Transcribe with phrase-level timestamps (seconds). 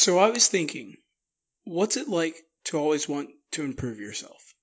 [0.00, 0.94] So I was thinking,
[1.64, 4.54] what's it like to always want to improve yourself?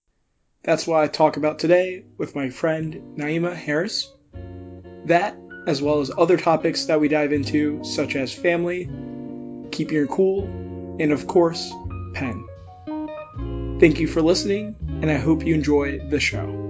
[0.63, 4.09] That's what I talk about today with my friend Naima Harris.
[5.03, 5.37] That,
[5.67, 8.89] as well as other topics that we dive into, such as family,
[9.71, 10.45] keeping your cool,
[11.01, 11.69] and of course,
[12.13, 12.47] Penn.
[13.81, 16.64] Thank you for listening, and I hope you enjoy the show.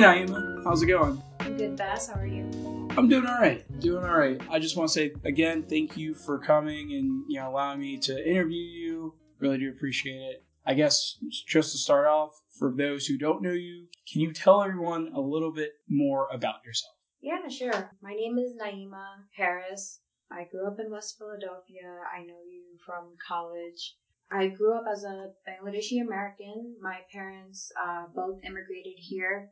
[0.00, 1.22] Hey Naima, how's it going?
[1.40, 2.08] I'm good, Bass.
[2.08, 2.48] How are you?
[2.96, 3.62] I'm doing all right.
[3.80, 4.40] Doing all right.
[4.48, 7.98] I just want to say again, thank you for coming and you know allowing me
[7.98, 9.14] to interview you.
[9.40, 10.42] Really do appreciate it.
[10.64, 14.62] I guess just to start off, for those who don't know you, can you tell
[14.62, 16.94] everyone a little bit more about yourself?
[17.20, 17.90] Yeah, sure.
[18.00, 19.04] My name is Naima
[19.36, 20.00] Harris.
[20.32, 22.00] I grew up in West Philadelphia.
[22.10, 23.96] I know you from college.
[24.30, 26.76] I grew up as a Bangladeshi American.
[26.80, 29.50] My parents uh, both immigrated here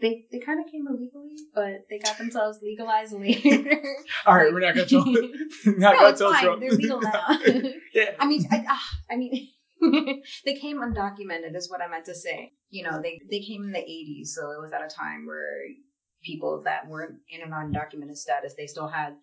[0.00, 3.80] they they kind of came illegally, but they got themselves legalized later.
[4.26, 5.04] All right, we're not gonna tell.
[5.66, 6.60] not no, it's fine.
[6.60, 7.38] They're legal now.
[7.94, 8.14] yeah.
[8.18, 8.76] I mean, I, uh,
[9.10, 9.48] I mean,
[10.44, 12.52] they came undocumented, is what I meant to say.
[12.70, 15.58] You know, they they came in the '80s, so it was at a time where
[16.24, 19.14] people that weren't in an undocumented status, they still had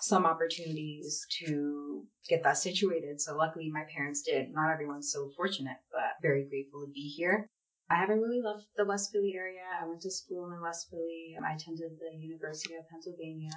[0.00, 3.20] some opportunities to get that situated.
[3.20, 4.52] So luckily, my parents did.
[4.52, 7.48] Not everyone's so fortunate, but very grateful to be here.
[7.90, 9.62] I haven't really loved the West Philly area.
[9.82, 11.36] I went to school in West Philly.
[11.44, 13.50] I attended the University of Pennsylvania.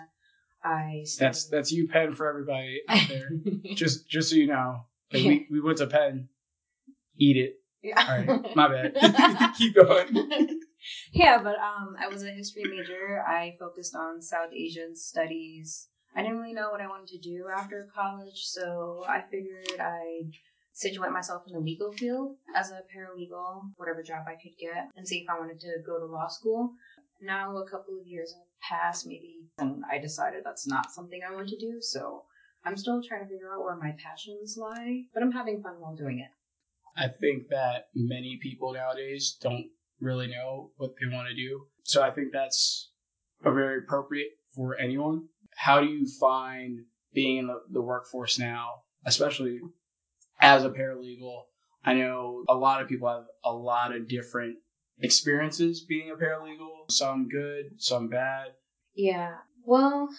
[0.64, 1.28] I studied...
[1.28, 3.30] that's that's UPenn for everybody out there.
[3.76, 6.30] just just so you know, like we we went to Penn.
[7.20, 7.60] Eat it.
[7.84, 8.02] Yeah.
[8.02, 9.54] All right, my bad.
[9.58, 10.60] Keep going.
[11.12, 13.24] yeah, but um, I was a history major.
[13.28, 15.90] I focused on South Asian studies.
[16.16, 20.32] I didn't really know what I wanted to do after college, so I figured I'd
[20.74, 25.08] situate myself in the legal field as a paralegal, whatever job I could get, and
[25.08, 26.72] see if I wanted to go to law school.
[27.22, 31.34] Now, a couple of years have passed, maybe, and I decided that's not something I
[31.34, 32.24] want to do, so
[32.66, 35.96] I'm still trying to figure out where my passions lie, but I'm having fun while
[35.96, 36.32] doing it.
[36.96, 39.68] I think that many people nowadays don't
[40.00, 41.66] really know what they want to do.
[41.84, 42.92] So I think that's
[43.44, 45.28] a very appropriate for anyone.
[45.56, 46.80] How do you find
[47.14, 49.60] being in the, the workforce now, especially
[50.40, 51.44] as a paralegal,
[51.84, 54.58] I know a lot of people have a lot of different
[55.00, 58.48] experiences being a paralegal, some good, some bad.
[58.96, 59.36] Yeah.
[59.66, 60.10] Well,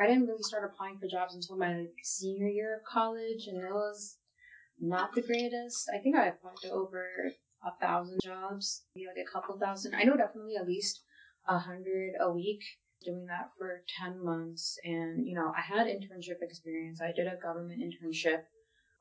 [0.00, 3.72] I didn't really start applying for jobs until my senior year of college, and it
[3.72, 4.16] was
[4.80, 5.90] not the greatest.
[5.94, 7.06] I think I applied to over
[7.64, 9.94] a thousand jobs, maybe like a couple thousand.
[9.94, 11.02] I know definitely at least
[11.46, 12.60] a hundred a week.
[13.04, 14.78] Doing that for 10 months.
[14.84, 17.00] And, you know, I had internship experience.
[17.00, 18.42] I did a government internship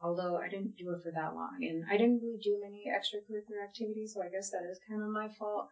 [0.02, 1.58] although I didn't do it for that long.
[1.62, 5.10] And I didn't really do many extracurricular activities, so I guess that is kind of
[5.10, 5.70] my fault.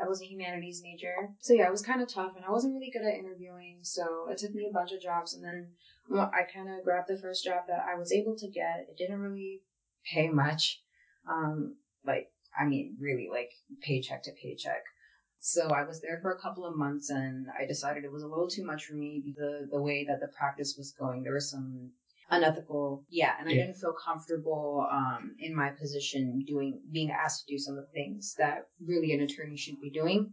[0.00, 1.14] I was a humanities major.
[1.40, 3.80] So yeah, it was kind of tough and I wasn't really good at interviewing.
[3.82, 5.68] So it took me a bunch of jobs and then
[6.12, 8.86] I kind of grabbed the first job that I was able to get.
[8.88, 9.62] It didn't really
[10.04, 10.80] pay much.
[11.28, 13.50] Um, like, I mean, really like
[13.82, 14.84] paycheck to paycheck.
[15.40, 18.28] So I was there for a couple of months and I decided it was a
[18.28, 19.34] little too much for me.
[19.36, 21.90] The, the way that the practice was going, there were some
[22.30, 23.04] unethical.
[23.08, 23.66] Yeah, and I yeah.
[23.66, 27.92] didn't feel comfortable um, in my position doing being asked to do some of the
[27.92, 30.32] things that really an attorney should be doing.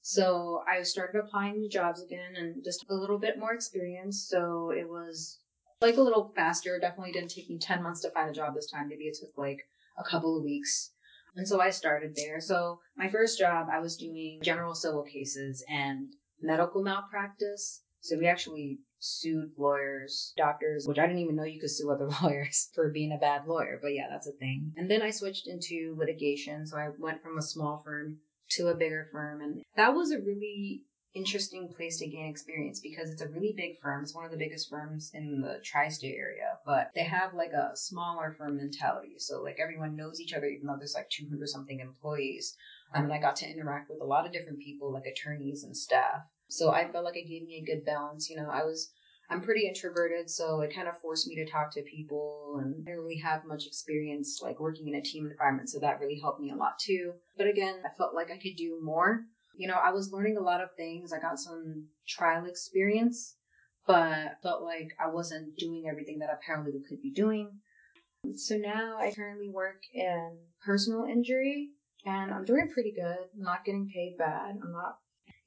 [0.00, 4.26] So I started applying to jobs again and just a little bit more experience.
[4.28, 5.40] So it was
[5.80, 6.78] like a little faster.
[6.78, 8.88] Definitely didn't take me 10 months to find a job this time.
[8.88, 9.58] Maybe it took like
[9.98, 10.92] a couple of weeks.
[11.36, 12.40] And so I started there.
[12.40, 16.08] So my first job, I was doing general civil cases and
[16.40, 17.82] medical malpractice.
[18.08, 22.08] So we actually sued lawyers, doctors, which I didn't even know you could sue other
[22.22, 23.78] lawyers for being a bad lawyer.
[23.80, 24.72] But yeah, that's a thing.
[24.76, 26.66] And then I switched into litigation.
[26.66, 28.18] So I went from a small firm
[28.52, 29.42] to a bigger firm.
[29.42, 33.78] And that was a really interesting place to gain experience because it's a really big
[33.80, 34.02] firm.
[34.02, 37.52] It's one of the biggest firms in the tri state area, but they have like
[37.52, 39.14] a smaller firm mentality.
[39.18, 42.56] So, like, everyone knows each other, even though there's like 200 something employees.
[42.94, 45.76] Um, and I got to interact with a lot of different people, like attorneys and
[45.76, 46.22] staff.
[46.48, 48.28] So I felt like it gave me a good balance.
[48.30, 48.90] You know, I was
[49.30, 52.90] I'm pretty introverted, so it kind of forced me to talk to people and I
[52.90, 56.40] didn't really have much experience like working in a team environment, so that really helped
[56.40, 57.12] me a lot too.
[57.36, 59.24] But again, I felt like I could do more.
[59.54, 61.12] You know, I was learning a lot of things.
[61.12, 63.36] I got some trial experience,
[63.86, 67.50] but felt like I wasn't doing everything that a paralegal could be doing.
[68.36, 71.70] So now I currently work in personal injury
[72.04, 73.28] and I'm doing pretty good.
[73.36, 74.58] I'm not getting paid bad.
[74.62, 74.98] I'm not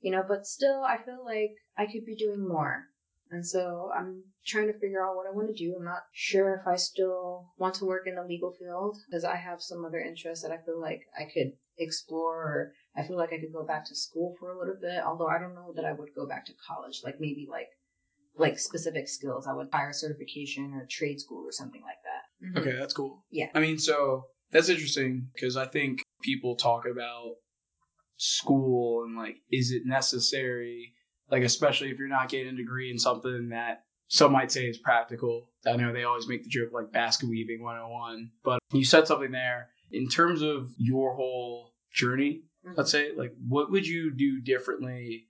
[0.01, 2.86] you know, but still, I feel like I could be doing more.
[3.30, 5.75] And so I'm trying to figure out what I want to do.
[5.77, 9.38] I'm not sure if I still want to work in the legal field because I
[9.38, 13.31] have some other interests that I feel like I could explore or I feel like
[13.31, 15.86] I could go back to school for a little bit, although I don't know that
[15.86, 17.01] I would go back to college.
[17.06, 17.69] Like maybe like
[18.38, 19.48] like specific skills.
[19.48, 22.45] I would hire certification or trade school or something like that.
[22.45, 22.57] Mm-hmm.
[22.57, 23.24] Okay, that's cool.
[23.31, 23.48] Yeah.
[23.56, 27.36] I mean, so that's interesting because I think people talk about
[28.21, 30.94] school and like, is it necessary?
[31.29, 34.77] Like, especially if you're not getting a degree in something that some might say is
[34.77, 35.50] practical.
[35.65, 39.31] I know they always make the joke like basket weaving 101, but you said something
[39.31, 42.44] there in terms of your whole journey.
[42.65, 42.77] Mhm.
[42.77, 45.29] Let's say, like, what would you do differently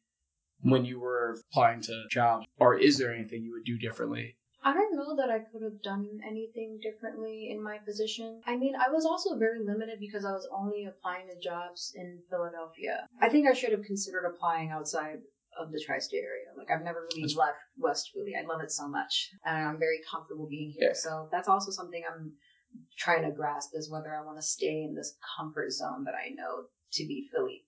[0.61, 4.35] when you were applying to jobs, or is there anything you would do differently?
[4.63, 8.41] I don't know that I could have done anything differently in my position.
[8.45, 12.19] I mean, I was also very limited because I was only applying to jobs in
[12.29, 13.07] Philadelphia.
[13.21, 15.19] I think I should have considered applying outside
[15.59, 16.47] of the tri-state area.
[16.57, 18.33] Like I've never really left West Philly.
[18.37, 20.89] I love it so much, and I'm very comfortable being here.
[20.89, 20.95] Yeah.
[20.95, 22.33] So that's also something I'm
[22.97, 26.33] trying to grasp is whether I want to stay in this comfort zone that I
[26.33, 27.63] know to be Philly.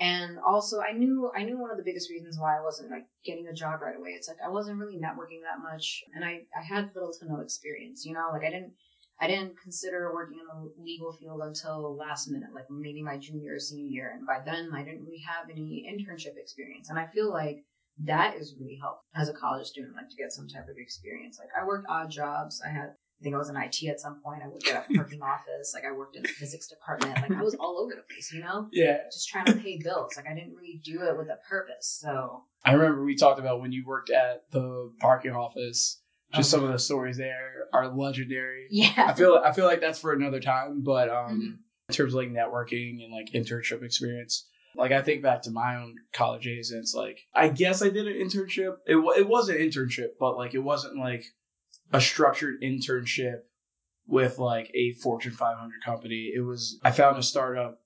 [0.00, 3.04] And also, I knew I knew one of the biggest reasons why I wasn't like
[3.24, 4.10] getting a job right away.
[4.10, 7.40] It's like I wasn't really networking that much, and I I had little to no
[7.40, 8.04] experience.
[8.06, 8.72] You know, like I didn't
[9.20, 13.54] I didn't consider working in the legal field until last minute, like maybe my junior
[13.54, 16.88] or senior year, and by then I didn't really have any internship experience.
[16.88, 17.64] And I feel like
[18.04, 21.38] that is really helpful as a college student, like to get some type of experience.
[21.38, 22.62] Like I worked odd jobs.
[22.64, 24.42] I had I think I was in IT at some point.
[24.42, 25.72] I worked at a parking office.
[25.74, 27.14] Like I worked in the physics department.
[27.20, 28.68] Like I was all over the place, you know?
[28.72, 30.14] Yeah, Just trying to pay bills.
[30.16, 31.98] Like I didn't really do it with a purpose.
[32.00, 36.00] So I remember we talked about when you worked at the parking office.
[36.34, 36.58] Just Oh.
[36.58, 38.68] some of the stories there are legendary.
[38.70, 38.92] yeah.
[39.08, 41.58] I feel I feel like that's for another time, but um, Mhm.
[41.88, 44.46] in terms of like networking and like internship experience,
[44.76, 47.88] like I think back to my own college days, and it's like I guess I
[47.90, 48.76] did an internship.
[48.86, 51.24] It wa- it was an internship, but like it wasn't like
[51.92, 53.40] a structured internship
[54.06, 56.32] with like a Fortune 500 company.
[56.34, 57.80] It was I found a startup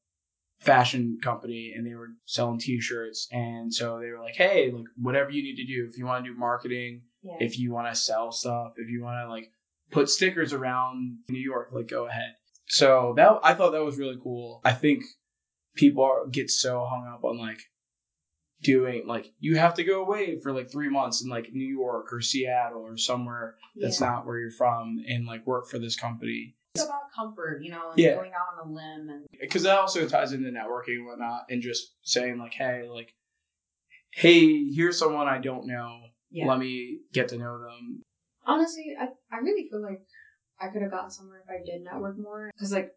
[0.60, 5.30] fashion company and they were selling t-shirts and so they were like hey like whatever
[5.30, 7.36] you need to do if you want to do marketing yeah.
[7.40, 9.50] if you want to sell stuff, if you want to like
[9.90, 12.34] put stickers around New York, like go ahead.
[12.66, 14.60] So that I thought that was really cool.
[14.64, 15.04] I think
[15.74, 17.60] people are, get so hung up on like
[18.62, 22.12] doing like you have to go away for like three months in like New York
[22.12, 24.08] or Seattle or somewhere that's Yeah.
[24.10, 27.90] not where you're from and like work for this company It's about comfort, you know,
[27.90, 28.14] and Yeah.
[28.14, 31.60] going out on a limb and because that also ties into networking and whatnot and
[31.60, 33.12] just saying like hey like
[34.12, 36.46] hey here's someone I don't know yeah.
[36.46, 38.02] let me get to know them
[38.46, 40.02] Honestly, I, I really feel like
[40.60, 42.50] I could have gotten somewhere if I did network more.
[42.54, 42.92] Because, like,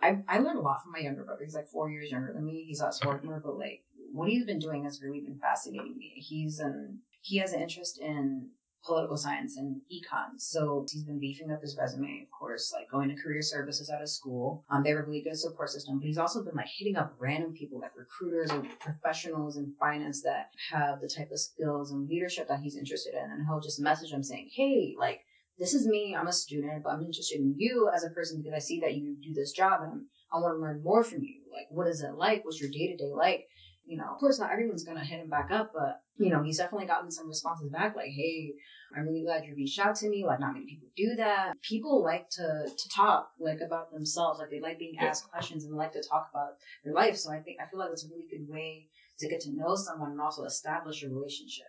[0.00, 1.44] I, I learned a lot from my younger brother.
[1.44, 2.64] He's like four years younger than me.
[2.66, 3.84] He's at Swarthmore, but like
[4.16, 6.12] what he's been doing has really been fascinating me.
[6.16, 8.50] He's um he has an interest in
[8.84, 12.22] political science and econ, so he's been beefing up his resume.
[12.22, 14.64] Of course, like going to career services at his school.
[14.70, 17.16] Um, they have a really good support system, but he's also been like hitting up
[17.18, 22.08] random people, like recruiters or professionals in finance that have the type of skills and
[22.08, 25.20] leadership that he's interested in, and he'll just message them saying, "Hey, like."
[25.58, 26.14] This is me.
[26.14, 28.94] I'm a student, but I'm interested in you as a person because I see that
[28.94, 31.40] you do this job and I want to learn more from you.
[31.50, 32.44] Like, what is it like?
[32.44, 33.48] What's your day to day like?
[33.86, 36.42] You know, of course, not everyone's going to hit him back up, but, you know,
[36.42, 38.52] he's definitely gotten some responses back like, hey,
[38.96, 40.24] I'm really glad you reached out to me.
[40.26, 41.52] Like, not many people do that.
[41.62, 44.40] People like to, to talk, like, about themselves.
[44.40, 47.16] Like, they like being asked questions and like to talk about their life.
[47.16, 48.88] So I think, I feel like it's a really good way
[49.20, 51.66] to get to know someone and also establish a relationship.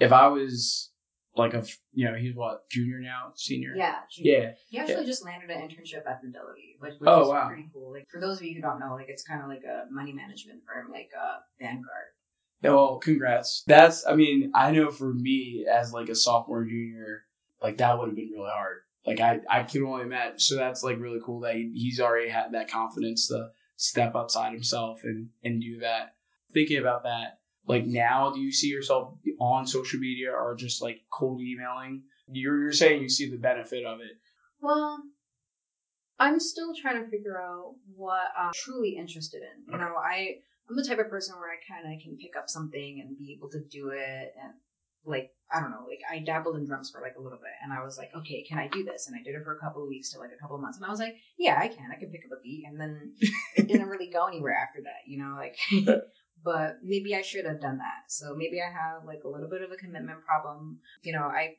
[0.00, 0.92] if I was
[1.36, 3.72] like a you know, he's what junior now, senior.
[3.76, 3.96] Yeah.
[4.16, 4.52] Yeah.
[4.68, 7.48] He actually just landed an internship at Fidelity, which, which Oh, is wow.
[7.48, 7.92] pretty cool.
[7.92, 10.12] Like for those of you who don't know, like it's kind of like a money
[10.12, 12.12] management firm, like uh, Vanguard.
[12.62, 13.62] Yeah, Well, congrats.
[13.66, 14.06] That's.
[14.06, 17.24] I mean, I know for me as like a sophomore, junior,
[17.62, 18.78] like that would have been really hard.
[19.06, 20.38] Like I, I can only imagine.
[20.38, 24.52] So that's like really cool that he, he's already had that confidence to step outside
[24.52, 26.14] himself and and do that.
[26.54, 27.35] Thinking about that,
[27.66, 32.02] like now, do you see yourself on social media or just like cold emailing?
[32.28, 34.18] You're you're saying you see the benefit of it.
[34.60, 35.02] Well,
[36.18, 39.72] I'm still trying to figure out what I'm truly interested in.
[39.72, 40.36] You know, I
[40.68, 43.36] I'm the type of person where I kind of can pick up something and be
[43.36, 44.54] able to do it and
[45.04, 47.72] like I don't know, like I dabbled in drums for like a little bit and
[47.72, 49.06] I was like, okay, can I do this?
[49.06, 50.78] And I did it for a couple of weeks to like a couple of months
[50.78, 51.90] and I was like, yeah, I can.
[51.92, 53.14] I can pick up a beat and then
[53.56, 55.56] it didn't really go anywhere after that, you know, like
[56.42, 58.08] but maybe I should have done that.
[58.08, 60.78] So maybe I have like a little bit of a commitment problem.
[61.02, 61.56] You know, I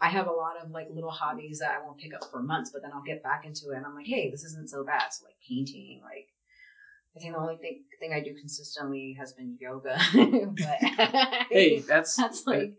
[0.00, 2.70] I have a lot of like little hobbies that I won't pick up for months,
[2.72, 5.08] but then I'll get back into it and I'm like, hey, this isn't so bad.
[5.12, 6.26] So like painting, like
[7.16, 9.98] I think the only thing thing I do consistently has been yoga.
[10.14, 12.74] but Hey, that's that's like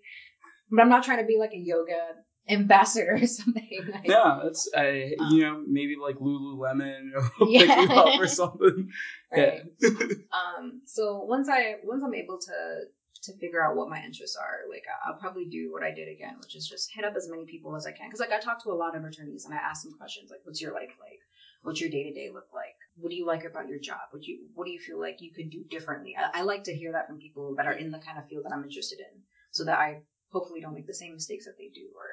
[0.71, 2.15] But I'm not trying to be like a yoga
[2.49, 3.69] ambassador or something.
[3.91, 5.13] Like, Yeah, that's I.
[5.19, 7.87] Um, you know, maybe like Lululemon pick Yeah.
[7.91, 8.89] up or something.
[9.31, 9.61] right.
[9.79, 9.89] Yeah.
[10.31, 12.81] Um, so once I once I'm able to
[13.23, 16.35] to figure out what my interests are, like I'll probably do what I did again,
[16.41, 18.07] which is just hit up as many people as I can.
[18.07, 20.39] Because like I talk to a lot of attorneys and I asked them questions like,
[20.43, 21.19] "What's your life like?
[21.61, 22.73] What's your day to day look like?
[22.95, 24.09] What do you like about your job?
[24.09, 26.73] What you what do you feel like you could do differently?" I, I like to
[26.75, 29.21] hear that from people that are in the kind of field that I'm interested in,
[29.51, 32.07] so that I hopefully don't make the same mistakes that they do, or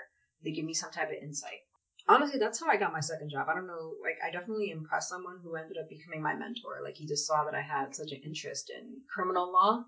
[0.45, 1.61] they give me some type of insight.
[2.07, 3.49] Honestly, that's how I got my second job.
[3.51, 6.81] I don't know, like I definitely impressed someone who ended up becoming my mentor.
[6.83, 9.85] Like he just saw that I had such an interest in criminal law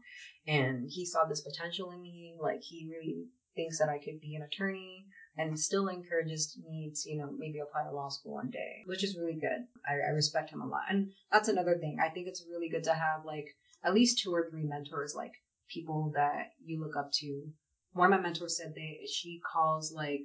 [0.46, 2.36] and he saw this potential in me.
[2.38, 3.24] Like he really
[3.56, 7.60] thinks that I could be an attorney and still encourages me to, you know, maybe
[7.60, 9.64] apply to law school one day, which is really good.
[9.88, 10.82] I, I respect him a lot.
[10.90, 11.98] And that's another thing.
[12.04, 13.46] I think it's really good to have like
[13.82, 15.32] at least two or three mentors, like
[15.68, 17.48] people that you look up to.
[17.92, 20.22] One of my mentors said they she calls like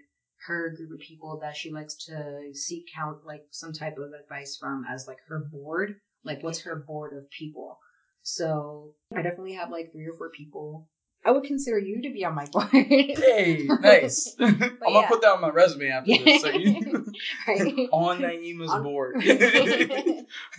[0.47, 4.57] her group of people that she likes to seek out like some type of advice
[4.57, 5.95] from as like her board.
[6.23, 7.77] Like what's her board of people?
[8.21, 10.87] So I definitely have like three or four people.
[11.23, 12.67] I would consider you to be on my board.
[12.71, 14.35] Hey, nice.
[14.39, 16.41] I'm gonna put that on my resume after this.
[16.41, 17.05] So you
[17.47, 17.89] right.
[17.91, 19.15] on Naima's On- board.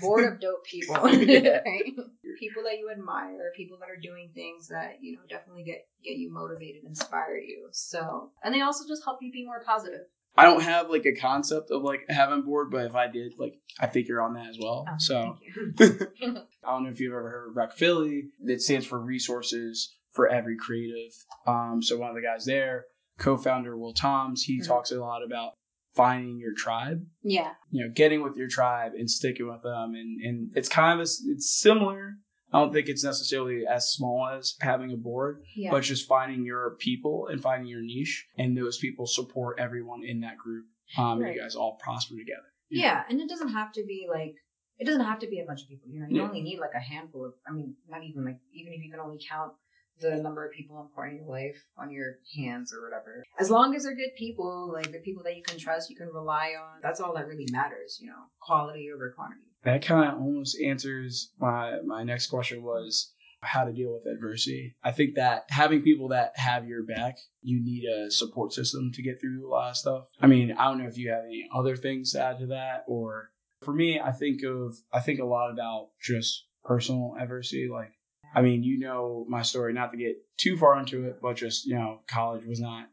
[0.01, 1.09] board of dope people.
[1.13, 1.61] Yeah.
[1.65, 1.93] right?
[2.39, 6.17] People that you admire, people that are doing things that, you know, definitely get get
[6.17, 7.69] you motivated, inspire you.
[7.73, 10.07] So and they also just help you be more positive.
[10.39, 13.55] I don't have like a concept of like having board, but if I did, like
[13.81, 14.85] I think you're on that as well.
[14.89, 15.37] Oh, so.
[15.81, 18.25] I don't know if you've ever heard of Rec Philly.
[18.45, 21.13] It stands for Resources for Every Creative.
[21.47, 22.87] Um, so one of the guys there,
[23.19, 24.67] co-founder Will Toms, he Mhm.
[24.67, 25.53] talks a lot about
[25.95, 27.07] finding your tribe.
[27.23, 27.55] Yeah.
[27.71, 31.07] You know, getting with your tribe and sticking with them, and and it's kind of
[31.07, 32.17] a, it's similar.
[32.57, 35.71] I don't think it's necessarily as small as having a board, Yeah.
[35.71, 40.21] but just finding your people and finding your niche, and those people support everyone in
[40.21, 40.67] that group.
[40.97, 41.35] Um, Right.
[41.35, 42.47] You guys all prosper together.
[42.69, 44.35] Yeah, and it doesn't have to be like
[44.79, 45.89] it doesn't have to be a bunch of people.
[45.89, 46.29] You know, you Yeah.
[46.29, 47.33] only need like a handful of.
[47.49, 49.55] I mean, not even like even if you can only count
[50.01, 53.25] the number of people important in your life on your hands or whatever.
[53.39, 56.09] As long as they're good people, like the people that you can trust, you can
[56.09, 56.81] rely on.
[56.83, 57.99] That's all that really matters.
[58.03, 59.41] You know, quality over quantity.
[59.67, 64.77] That kind of almost answers my my next question was how to deal with adversity.
[64.85, 69.03] I think that having people that have your back, you need a support system to
[69.03, 70.05] get through a lot of stuff.
[70.21, 72.85] I mean, I don't know if you have any other things to add to that
[72.87, 73.33] or
[73.63, 77.93] for me, I think of I think a lot about just personal adversity like
[78.37, 81.67] I mean, you know my story, not to get too far into it, but just,
[81.67, 82.89] you know, college was not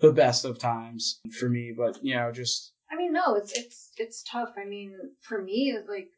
[0.00, 3.90] the best of times for me, but you know, just I mean, no, it's it's
[3.96, 4.50] it's tough.
[4.56, 6.08] I mean, for me, it's like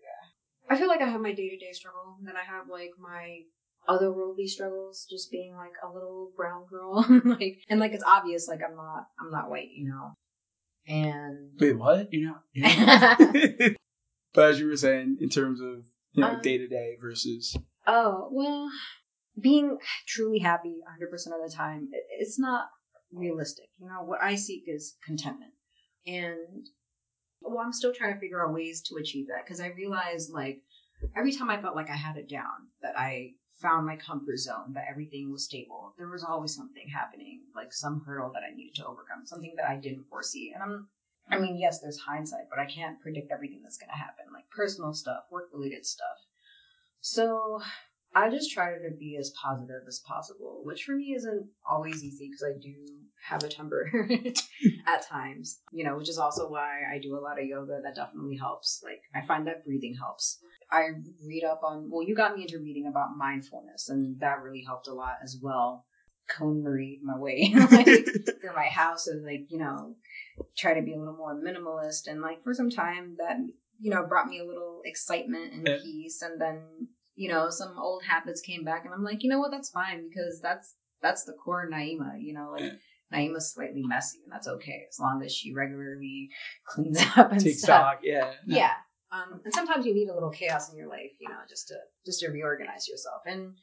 [0.70, 2.90] I feel like I have my day to day struggle, and then I have like
[2.98, 3.40] my
[3.88, 8.60] otherworldly struggles, just being like a little brown girl, like and like it's obvious, like
[8.68, 10.12] I'm not I'm not white, you know,
[10.86, 12.08] and wait, what?
[12.12, 13.18] You're not, you're not
[14.34, 17.56] But as you were saying, in terms of you know day to day versus
[17.86, 18.68] Oh, well,
[19.40, 22.66] being truly happy 100% of the time, it's not
[23.12, 23.64] realistic.
[23.80, 25.52] You know, what I seek is contentment.
[26.08, 26.66] And,
[27.42, 30.62] well, I'm still trying to figure out ways to achieve that because I realized, like,
[31.16, 34.72] every time I felt like I had it down, that I found my comfort zone,
[34.72, 38.76] that everything was stable, there was always something happening, like some hurdle that I needed
[38.76, 40.52] to overcome, something that I didn't foresee.
[40.54, 40.88] And I'm,
[41.30, 44.48] I mean, yes, there's hindsight, but I can't predict everything that's going to happen, like
[44.50, 46.18] personal stuff, work related stuff.
[47.00, 47.60] So
[48.14, 52.28] I just try to be as positive as possible, which for me isn't always easy
[52.28, 52.74] because I do
[53.22, 53.90] have a temper
[54.86, 57.80] at times, you know, which is also why I do a lot of yoga.
[57.82, 58.82] That definitely helps.
[58.84, 60.38] Like, I find that breathing helps.
[60.70, 60.88] I
[61.26, 64.88] read up on, well, you got me into reading about mindfulness, and that really helped
[64.88, 65.84] a lot as well.
[66.38, 67.86] KonMari my way like,
[68.40, 69.96] through my house and, like, you know,
[70.56, 72.06] try to be a little more minimalist.
[72.06, 73.36] And, like, for some time, that,
[73.80, 75.78] you know, brought me a little excitement and Yeah.
[75.82, 76.22] peace.
[76.22, 79.50] And then you know, some old habits came back and I'm like, you know what,
[79.50, 82.72] that's fine because that's that's the core Naima, you know, like.
[83.10, 86.30] Naima's slightly messy and that's okay as long as she regularly
[86.66, 87.66] cleans up and take stuff.
[87.66, 88.00] stock.
[88.02, 88.32] Yeah.
[88.46, 88.72] Yeah.
[89.10, 91.76] Um, and sometimes you need a little chaos in your life, you know, just to
[92.04, 93.22] just to reorganize yourself.
[93.26, 93.54] And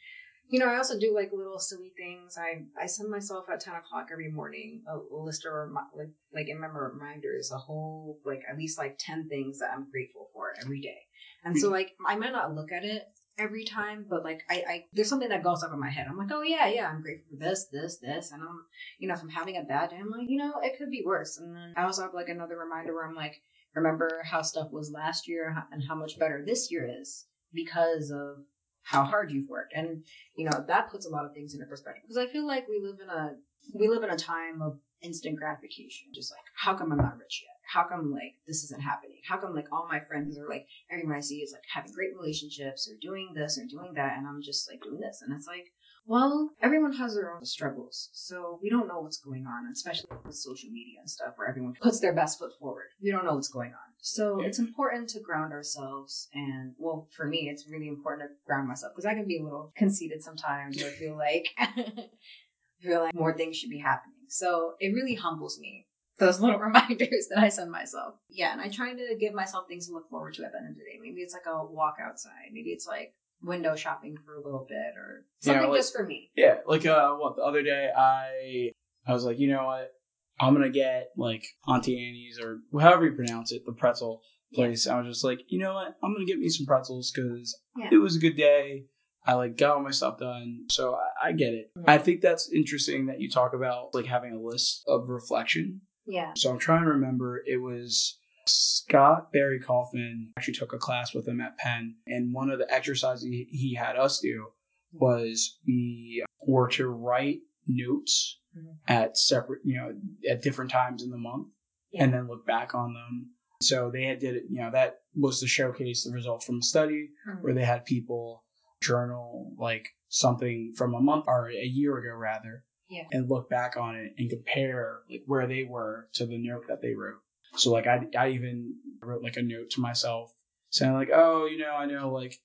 [0.47, 2.37] you know, I also do like little silly things.
[2.37, 6.11] I I send myself at ten o'clock every morning a, a list of remi- like
[6.33, 10.29] like in my reminders, a whole like at least like ten things that I'm grateful
[10.33, 10.97] for every day.
[11.43, 13.03] And so like I might not look at it
[13.37, 16.07] every time, but like I, I there's something that goes up in my head.
[16.09, 18.65] I'm like, oh yeah, yeah, I'm grateful for this, this, this, and I'm
[18.99, 21.03] you know if I'm having a bad day, I'm like, you know, it could be
[21.05, 21.37] worse.
[21.37, 23.41] And then I also have like another reminder where I'm like,
[23.75, 28.45] remember how stuff was last year and how much better this year is because of
[28.83, 29.73] how hard you've worked.
[29.75, 30.03] And,
[30.37, 32.03] you know, that puts a lot of things into perspective.
[32.07, 33.35] Because I feel like we live in a
[33.73, 36.07] we live in a time of instant gratification.
[36.13, 37.54] Just like, how come I'm not rich yet?
[37.67, 39.19] How come like this isn't happening?
[39.27, 42.15] How come like all my friends are like everyone I see is like having great
[42.15, 45.47] relationships or doing this or doing that and I'm just like doing this and it's
[45.47, 45.65] like
[46.07, 50.35] well, everyone has their own struggles, so we don't know what's going on, especially with
[50.35, 52.89] social media and stuff where everyone puts their best foot forward.
[53.01, 53.93] We don't know what's going on.
[54.01, 56.27] So it's important to ground ourselves.
[56.33, 59.43] And, well, for me, it's really important to ground myself because I can be a
[59.43, 61.47] little conceited sometimes or feel like,
[62.81, 64.13] feel like more things should be happening.
[64.29, 65.87] So it really humbles me.
[66.19, 68.15] Those little reminders that I send myself.
[68.29, 70.69] Yeah, and I try to give myself things to look forward to at the end
[70.69, 70.99] of the day.
[71.01, 72.51] Maybe it's like a walk outside.
[72.53, 76.05] Maybe it's like window shopping for a little bit or Yeah, something like- just for
[76.05, 76.31] me.
[76.35, 78.71] Yeah, like uh, what the other day I
[79.07, 79.91] I was like, you know what,
[80.39, 84.21] I'm gonna get like Auntie Annie's or however you pronounce it, the pretzel
[84.53, 84.87] place.
[84.87, 87.89] I was just like, you know what, I'm gonna get me some pretzels because Yeah.
[87.91, 88.85] it was a good day.
[89.27, 91.71] I like got all my stuff done, so I, I get it.
[91.77, 91.83] Mhm.
[91.87, 95.81] I think that's interesting that you talk about like having a list of reflection.
[96.05, 96.31] Yeah.
[96.35, 97.41] So I'm trying to remember.
[97.45, 102.49] It was Scott Barry Kaufman actually took a class with him at Penn, and one
[102.49, 104.47] of the exercises he, he had us do
[104.93, 108.77] was we were to write notes Mhm.
[108.87, 111.47] at separate, you know, at different times in the month,
[111.93, 113.31] and then look back on them.
[113.61, 116.61] So they had did it, you know, that was to showcase the results from a
[116.61, 117.41] study Mhm.
[117.41, 118.45] where they had people
[118.81, 123.03] journal like something from a month or a year ago rather Yeah.
[123.11, 126.81] and look back on it and compare like where they were to the note that
[126.81, 127.19] they wrote
[127.55, 130.31] so like i, I even wrote like a note to myself
[130.69, 132.39] saying like oh you know i know like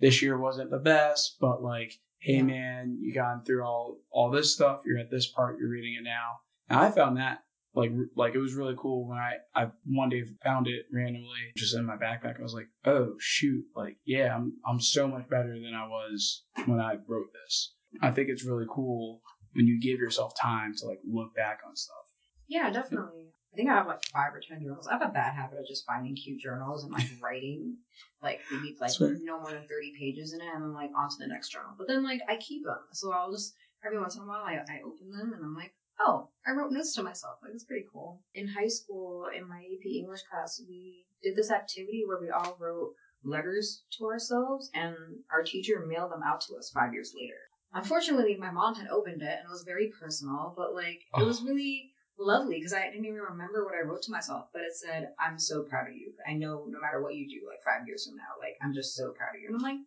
[0.00, 2.42] this year wasn't the best but like hey Yeah.
[2.42, 6.04] man you gone through all all this stuff you're at this part you're reading it
[6.04, 7.38] now and i found that
[7.74, 11.76] like like it was really cool when I I one day found it randomly just
[11.76, 12.40] in my backpack.
[12.40, 16.42] I was like, oh shoot, like yeah, I'm I'm so much better than I was
[16.66, 17.74] when I wrote this.
[18.02, 19.20] I think it's really cool
[19.58, 22.06] when you give yourself time to like look back on stuff.
[22.46, 23.34] Yeah, definitely.
[23.52, 24.86] I think I have like five or ten journals.
[24.86, 27.76] I have a bad habit of just finding cute journals and like writing
[28.22, 31.16] like maybe like no more than thirty pages in it and then like on to
[31.18, 31.74] the next journal.
[31.76, 32.78] But then like I keep them.
[32.92, 33.52] So I'll just
[33.84, 36.70] every once in a while I, I open them and I'm like, oh, I wrote
[36.70, 37.38] notes to myself.
[37.42, 38.22] Like it's pretty cool.
[38.34, 42.56] In high school, in my AP English class, we did this activity where we all
[42.60, 42.94] wrote
[43.24, 44.94] letters to ourselves and
[45.32, 47.34] our teacher mailed them out to us five years later.
[47.74, 51.42] Unfortunately, my mom had opened it and it was very personal, but like it was
[51.42, 55.10] really lovely because I didn't even remember what I wrote to myself, but it said,
[55.18, 56.12] I'm so proud of you.
[56.26, 58.94] I know no matter what you do, like five years from now, like I'm just
[58.94, 59.48] so proud of you.
[59.48, 59.78] And I'm like,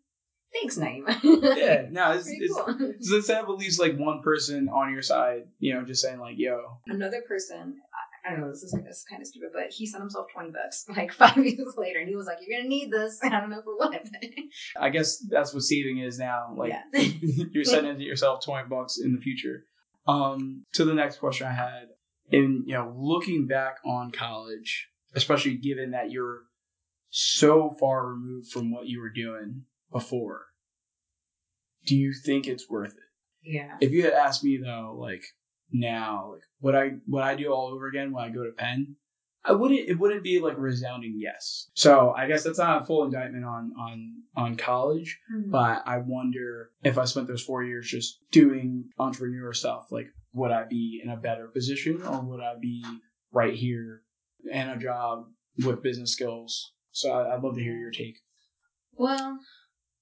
[0.54, 1.18] thanks, Naima.
[1.58, 2.94] Yeah, no, it's, it's cool.
[3.02, 6.20] so let's have at least like one person on your side, you know, just saying
[6.20, 7.78] like, yo, Another person,
[8.26, 8.72] I, don't know, this is,
[9.10, 12.16] kind of stupid, but he sent himself 20 bucks like five years later and he
[12.16, 13.20] was like, You're going to need this.
[13.24, 14.04] I don't know for what.
[14.80, 16.54] I guess that's what saving is now.
[16.56, 17.02] Like Yeah.
[17.52, 19.66] you're sending yourself twenty bucks in the future.
[20.08, 21.88] Um, to the next question I had,
[22.32, 26.42] in you know, looking back on college, especially given that you're
[27.10, 30.46] so far removed from what you were doing before,
[31.86, 32.98] do you think it's worth it?
[33.44, 33.76] yeah.
[33.82, 35.24] If you had asked me though, like
[35.72, 38.96] now, like would I would I do all over again when I go to Penn?
[39.44, 39.90] I wouldn't.
[39.90, 41.72] It wouldn't be like a resounding yes.
[41.74, 45.50] So I guess that's not a full indictment on on on college, Mhm.
[45.50, 50.52] but I wonder if I spent those four years just doing entrepreneur stuff, like would
[50.52, 52.86] I be in a better position or would I be
[53.32, 54.04] right here
[54.50, 55.26] in a job
[55.66, 56.74] with business skills?
[56.92, 58.20] So I, I'd love to hear your take.
[58.94, 59.40] Well,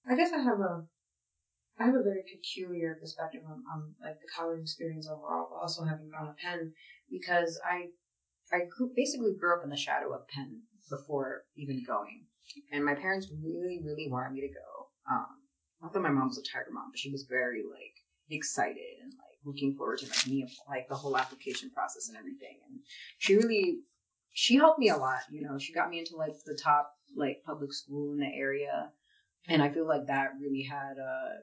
[0.06, 0.84] I guess I have a
[1.80, 5.86] I have a very peculiar perspective on, on like the college experience overall, but also
[5.86, 6.74] having gone to Penn
[7.10, 7.88] because I
[8.52, 12.26] I grew, basically grew up in the shadow of Penn before even going,
[12.72, 14.90] and my parents really really wanted me to go.
[15.10, 15.40] Um,
[15.82, 17.96] not that my mom was a tiger mom, but she was very like
[18.30, 22.60] excited and like looking forward to like me like the whole application process and everything,
[22.68, 22.80] and
[23.20, 23.80] she really
[24.34, 25.22] she helped me a lot.
[25.32, 28.92] You know, she got me into like the top like public school in the area,
[29.48, 31.40] and I feel like that really had uh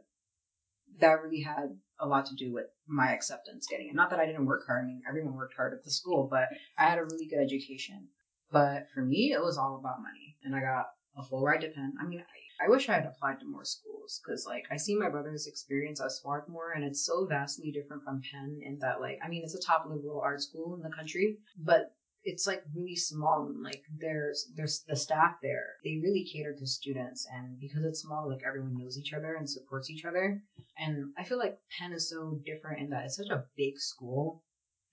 [1.00, 3.94] that really had a lot to do with my acceptance getting it.
[3.94, 4.84] Not that I didn't work hard.
[4.84, 8.08] I mean, everyone worked hard at the school, but I had a really good education.
[8.50, 11.68] But for me, it was all about money, and I got a full ride to
[11.68, 11.94] Penn.
[12.00, 14.94] I mean, I, I wish I had applied to more schools because, like, I see
[14.94, 19.18] my brother's experience at Swarthmore, and it's so vastly different from Penn in that, like,
[19.24, 21.95] I mean, it's a top liberal art school in the country, but
[22.26, 26.66] it's like really small and like there's there's the staff there they really cater to
[26.66, 30.42] students and because it's small like everyone knows each other and supports each other
[30.78, 34.42] and i feel like penn is so different in that it's such a big school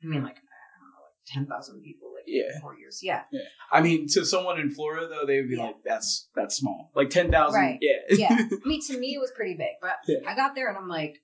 [0.04, 2.60] i mean like i don't know like 10,000 people like Yeah.
[2.62, 3.00] four years.
[3.04, 3.24] Yeah,
[3.72, 5.66] I mean, to someone in Florida though, they would be Yeah.
[5.68, 7.60] like, "That's that's small." Like ten thousand.
[7.62, 7.80] Right.
[7.82, 8.16] Yeah.
[8.24, 8.30] yeah.
[8.64, 10.20] I mean, to me, it was pretty big, but Yeah.
[10.28, 11.16] I got there and I'm like,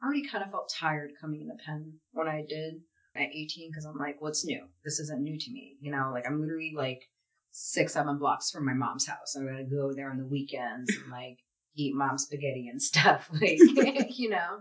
[0.00, 2.80] I already kind of felt tired coming in the Penn when I did
[3.18, 4.64] at 18 because I'm like, what's new?
[4.84, 5.76] This isn't new to me.
[5.80, 7.02] You know, like I'm literally like
[7.50, 9.34] six, seven blocks from my mom's house.
[9.36, 11.38] I'm gonna go there on the weekends and like
[11.76, 13.58] eat mom's spaghetti and stuff, like
[14.18, 14.60] you know.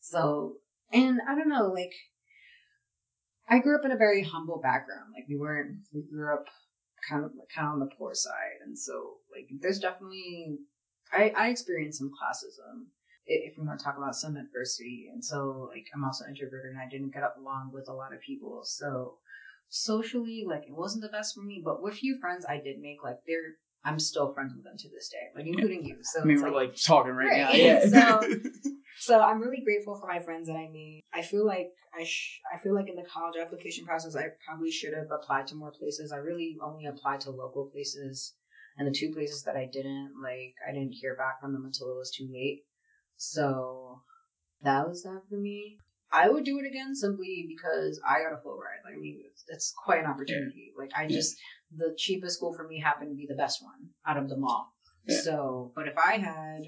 [0.00, 0.56] So,
[0.92, 1.92] and I don't know, like
[3.48, 5.12] I grew up in a very humble background.
[5.14, 6.46] Like we weren't, we grew up
[7.08, 10.58] kind of kind of on the poor side, and so like there's definitely
[11.12, 12.86] I I experienced some classism
[13.26, 16.80] if we want to talk about some adversity, and so like I'm also introverted and
[16.80, 19.18] I didn't get along with a lot of people, so
[19.68, 21.62] socially like it wasn't the best for me.
[21.64, 24.88] But with few friends I did make, like they're I'm still friends with them to
[24.90, 25.96] this day, like including you.
[26.02, 27.38] So I mean, we're like, like talking right, Right.
[27.38, 27.52] now.
[27.52, 28.20] Yeah.
[28.20, 28.28] So-
[28.98, 31.02] so I'm really grateful for my friends that I made.
[31.12, 34.70] I feel like I sh- I feel like in the college application process, I probably
[34.70, 36.12] should have applied to more places.
[36.12, 38.34] I really only applied to local places,
[38.78, 41.90] and the two places that I didn't, like, I didn't hear back from them until
[41.90, 42.62] it was too late.
[43.22, 44.02] So
[44.62, 45.78] that was that for me.
[46.12, 48.82] I would do it again simply because I got a full ride.
[48.84, 50.72] Like, I mean, it's, it's quite an opportunity.
[50.76, 51.16] Like, I Yeah.
[51.16, 51.36] just
[51.74, 54.74] the cheapest school for me happened to be the best one out of them all.
[55.06, 55.20] Yeah.
[55.22, 56.62] So, but if I had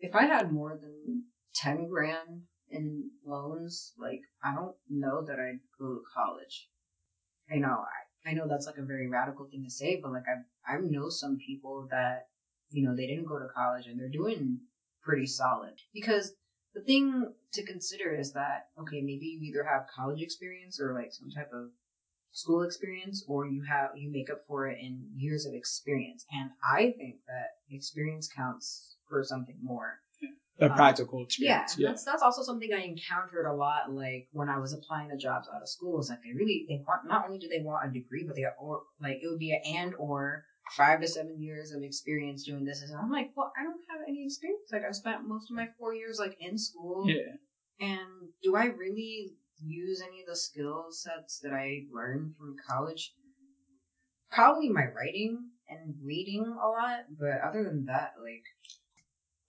[0.00, 5.60] if I had more than ten grand in loans, like I don't know that I'd
[5.78, 6.68] go to college.
[7.50, 7.84] You know,
[8.26, 10.78] I, I know that's like a very radical thing to say, but like I I
[10.80, 12.28] know some people that
[12.70, 14.58] you know they didn't go to college and they're doing
[15.02, 16.32] pretty solid because
[16.74, 21.12] the thing to consider is that okay maybe you either have college experience or like
[21.12, 21.70] some type of
[22.30, 26.50] school experience or you have you make up for it in years of experience and
[26.64, 29.98] i think that experience counts for something more
[30.60, 31.24] a Um, practical yeah,
[31.64, 31.76] experience.
[31.76, 33.90] and that's that's also something I encountered a lot.
[33.90, 36.84] Like when I was applying to jobs out of school, is like they really they
[36.86, 39.52] want not only do they want a degree, but they or like it would be
[39.52, 42.82] an and or five to seven years of experience doing this.
[42.82, 44.70] And I'm like, well, I don't have any experience.
[44.72, 47.36] Like I spent most of my four years like in school, Yeah.
[47.80, 49.32] and do I really
[49.64, 53.12] use any of the skill sets that I learned from college?
[54.30, 58.44] Probably my writing and reading a lot, but other than that, like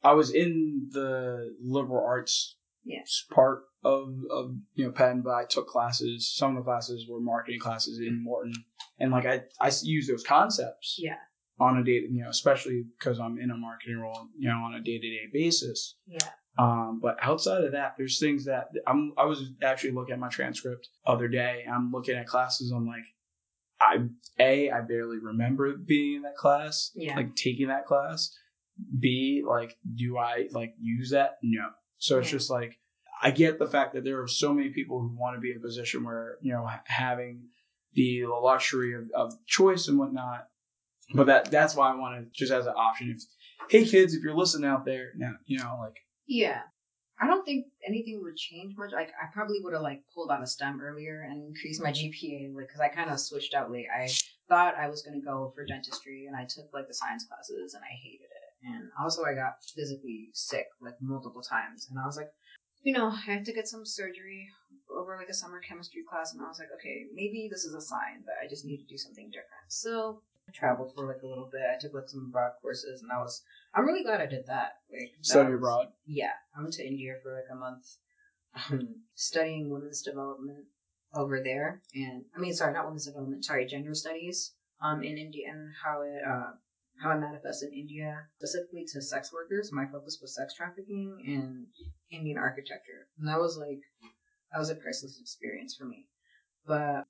[0.04, 3.04] I was in the liberal arts Yeah.
[3.32, 6.34] part of, of you know Penn, but I took classes.
[6.36, 8.54] Some of the classes were marketing classes in Wharton,
[9.00, 11.16] and like I I use those concepts yeah,
[11.60, 14.76] on a day you know especially because I'm in a marketing role you know on
[14.76, 15.96] a day to day basis.
[16.08, 19.14] yeah, Um, but outside of that, there's things that I'm.
[19.18, 21.66] I was actually looking at my transcript other day.
[21.72, 22.72] I'm looking at classes.
[22.72, 23.04] I'm like,
[23.82, 23.98] I
[24.40, 27.16] a I barely remember being in that class, Yeah.
[27.16, 28.30] like taking that class.
[29.00, 31.38] B like, do I like use that?
[31.44, 31.70] No.
[31.98, 32.38] So it's Yeah.
[32.38, 32.78] just like
[33.22, 35.58] I get the fact that there are so many people who want to be in
[35.58, 37.50] a position where you know having
[37.94, 40.48] the luxury of, of choice and whatnot.
[41.14, 43.16] But that that's why I want to just as an option.
[43.16, 43.24] If
[43.70, 45.98] hey kids, if you're listening out there now, you know like.
[46.28, 46.62] Yeah.
[47.22, 48.92] I don't think anything would change much.
[48.92, 52.54] Like, I probably would have like pulled out a STEM earlier and increased my GPA,
[52.56, 53.86] like, because I kind of switched out late.
[53.96, 54.10] I
[54.50, 57.84] thought I was gonna go for dentistry, and I took like the science classes, and
[57.84, 58.68] I hated it.
[58.68, 62.32] And also, I got physically sick like multiple times, and I was like,
[62.82, 64.50] you know, I have to get some surgery
[64.98, 67.82] over like a summer chemistry class, and I was like, okay, maybe this is a
[67.82, 69.68] sign that I just need to do something different.
[69.68, 71.62] So I traveled for like a little bit.
[71.62, 73.42] I took like some abroad courses, and I was,
[73.74, 74.74] I'm really glad I did that.
[74.92, 75.88] Like, that study was- abroad.
[76.06, 77.86] yeah, I went to India for like a month,
[78.70, 80.66] um, studying women's development
[81.16, 85.48] over there, and I mean, sorry, not women's development, sorry, gender studies, um, in India
[85.52, 86.52] and how it, uh,
[87.02, 89.72] how it manifests in India, specifically to sex workers.
[89.72, 91.68] My focus was sex trafficking and
[92.12, 93.82] Indian architecture, and that was like,
[94.54, 96.06] that was a priceless experience for me.
[96.66, 97.06] But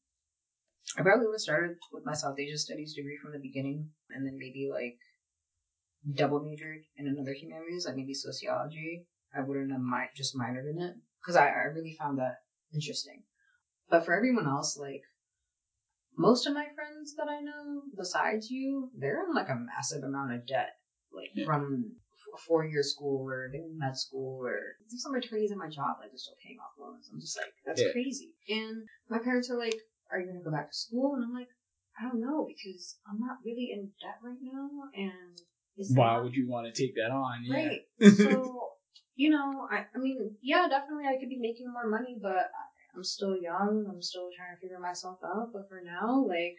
[0.97, 4.25] I probably would have started with my South Asia Studies degree from the beginning, and
[4.25, 4.97] then maybe like
[6.15, 9.06] double majored in another humanities, like maybe sociology.
[9.36, 12.38] I wouldn't have mi- just minored in it because I, I really found that
[12.73, 13.23] interesting.
[13.89, 15.01] But for everyone else, like
[16.17, 20.34] most of my friends that I know, besides you, they're in like a massive amount
[20.34, 20.75] of debt,
[21.12, 21.95] like from
[22.34, 25.98] f- four year school or they're in med school or some attorneys at my job,
[26.00, 27.10] like they're still paying off loans.
[27.12, 27.91] I'm just like, that's Yeah.
[27.91, 28.34] crazy.
[28.50, 29.76] And my parents are like,
[30.12, 31.15] are you gonna go back to school?
[31.15, 31.50] And I'm like,
[32.00, 35.38] I don't know because I'm not really in debt right now, and
[35.96, 37.43] Why not- would you want to take that on?
[37.43, 37.56] Yeah.
[37.56, 37.82] Right.
[38.13, 38.69] So,
[39.15, 42.50] you know, I, I mean, yeah, definitely I could be making more money, but
[42.96, 43.86] I'm still young.
[43.89, 45.50] I'm still trying to figure myself out.
[45.54, 46.56] But for now, like,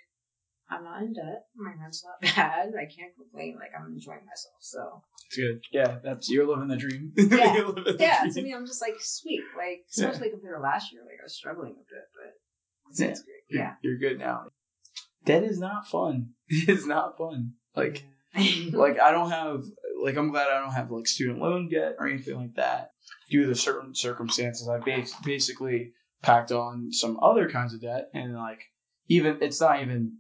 [0.71, 1.45] I'm not in debt.
[1.57, 2.69] My rent's not bad.
[2.75, 3.57] I can't complain.
[3.59, 4.57] Like, I'm enjoying myself.
[4.61, 5.61] So, It's good.
[5.73, 7.13] Yeah, that's you're living the dream.
[7.17, 7.71] Yeah.
[7.75, 8.35] The yeah, dream.
[8.35, 9.43] to me, I'm just like, sweet.
[9.57, 10.09] Like, Yeah.
[10.09, 13.59] especially compared to last year, like, I was struggling a bit, but Sounds great.
[13.59, 13.75] Yeah.
[13.83, 14.47] You're good now.
[15.25, 16.31] Debt is not fun.
[16.49, 17.53] It's not fun.
[17.75, 18.05] Like,
[18.73, 19.63] like I don't have
[20.03, 22.91] like I'm glad I don't have like student loan debt or anything like that.
[23.31, 28.35] Due to certain circumstances, I bas- basically packed on some other kinds of debt, and
[28.35, 28.61] like
[29.09, 30.19] even it's not even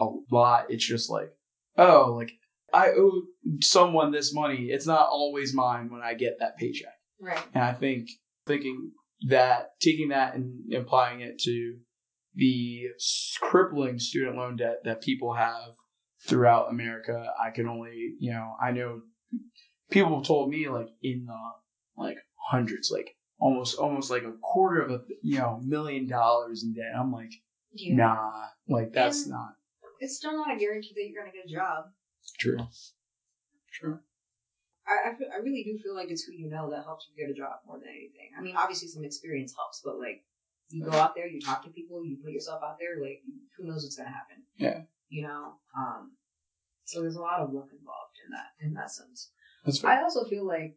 [0.00, 0.66] a lot.
[0.70, 1.30] It's just like
[1.76, 2.30] oh, like
[2.72, 3.22] I owe
[3.60, 4.66] someone this money.
[4.70, 6.92] It's not always mine when I get that paycheck.
[7.20, 7.42] right.
[7.54, 8.08] And I think
[8.46, 8.92] thinking
[9.28, 11.76] that taking that and applying it to
[12.34, 12.82] the
[13.40, 15.72] crippling student loan debt that people have
[16.26, 19.00] throughout America, I can only, you know, I know
[19.90, 22.18] people have told me like in the like
[22.50, 26.92] hundreds, like almost almost like a quarter of a you know million dollars in debt.
[26.98, 27.32] I'm like,
[27.72, 27.94] Yeah.
[27.96, 29.50] nah, like that's And- not
[30.00, 31.84] It's still not a guarantee that you're gonna get a job.
[32.38, 32.58] true.
[33.72, 33.98] True.
[34.86, 37.14] I, I, feel, I really do feel like it's who you know that helps you
[37.22, 38.30] get a job more than anything.
[38.36, 40.24] I mean, obviously some experience helps, but like
[40.70, 43.20] you go out there, you talk to people, you put yourself out there, like
[43.56, 44.42] who knows what's gonna happen?
[44.56, 44.82] Yeah.
[45.08, 45.54] You know.
[45.76, 46.12] Um.
[46.84, 49.30] So there's a lot of luck involved in that in that sense.
[49.64, 49.90] That's fair.
[49.90, 50.76] I also feel like,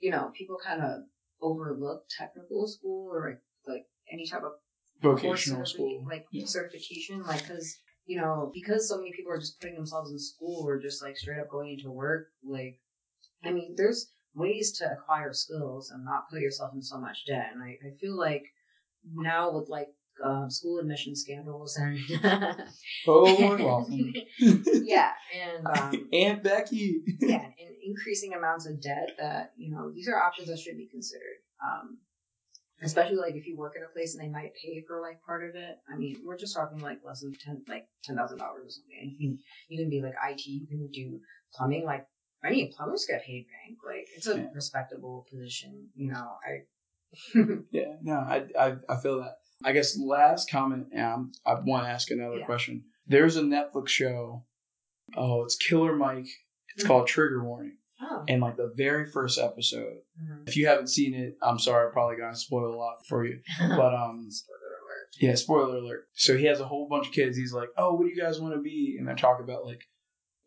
[0.00, 1.02] you know, people kind of
[1.40, 4.52] overlook technical school or like, like any type of
[5.00, 6.04] Vocational certific- school.
[6.08, 6.44] like Yeah.
[6.44, 10.66] certification, like because you know because so many people are just putting themselves in school
[10.66, 12.26] or just like straight up going into work.
[12.42, 12.76] Like,
[13.44, 17.50] I mean, there's ways to acquire skills and not put yourself in so much debt.
[17.52, 18.44] And I, I feel like
[19.04, 19.88] now with like
[20.24, 21.98] um, school admission scandals and
[23.06, 23.36] Oh,
[23.68, 24.14] often.
[24.82, 27.02] yeah, and um, Aunt Becky.
[27.20, 30.88] yeah, and increasing amounts of debt that, you know, these are options that should be
[30.90, 31.38] considered.
[31.62, 31.98] Um,
[32.82, 35.48] especially like if you work at a place and they might pay for like part
[35.48, 35.78] of it.
[35.92, 38.98] I mean, we're just talking like less than ten like ten thousand dollars or something.
[39.00, 39.38] And you can
[39.68, 41.20] you can be like IT, you can do
[41.54, 42.06] plumbing, like
[42.44, 43.78] I mean plumbers get paid bank.
[43.84, 44.46] Like it's a Yeah.
[44.54, 46.36] respectable position, you know.
[46.46, 46.62] I
[47.70, 49.38] Yeah, no, I, I, I feel that.
[49.64, 52.44] I guess last comment, um, I want to ask another Yeah.
[52.46, 52.84] question.
[53.06, 54.44] There's a Netflix show.
[55.16, 56.28] Oh, it's Killer Mike.
[56.74, 56.86] It's Mhm.
[56.86, 57.78] called Trigger Warning.
[58.00, 58.24] Oh.
[58.28, 60.48] And like the very first episode, Mhm.
[60.48, 63.40] if you haven't seen it, I'm sorry, I'm probably gonna spoil a lot for you.
[63.58, 65.08] But um, Spoiler alert.
[65.20, 66.08] yeah, spoiler alert.
[66.14, 67.36] So he has a whole bunch of kids.
[67.36, 69.82] He's like, "Oh, what do you guys want to be?" And they're talking about like,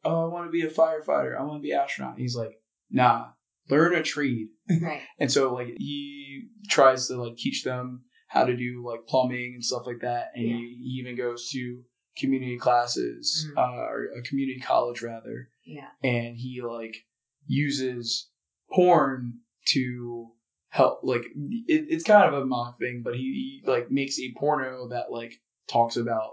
[0.04, 1.38] "Oh, I want to be a firefighter.
[1.40, 2.54] I want to be an astronaut." he's like,
[2.90, 3.30] "Nah,
[3.70, 4.48] learn a trade."
[4.82, 5.02] Right.
[5.20, 9.64] And so like he tries to like teach them how to do like plumbing and
[9.66, 10.32] stuff like that.
[10.36, 10.56] And Yeah.
[10.56, 11.82] he, he even goes to
[12.18, 13.58] community classes, Mhm.
[13.58, 15.50] uh, or a community college rather.
[15.66, 15.90] Yeah.
[16.04, 16.96] And he like
[17.48, 18.30] uses
[18.72, 20.28] porn to
[20.70, 21.00] help.
[21.04, 24.90] Like it, it's kind of a mock thing, but he, he like makes a porno
[24.90, 25.34] that like
[25.68, 26.32] talks about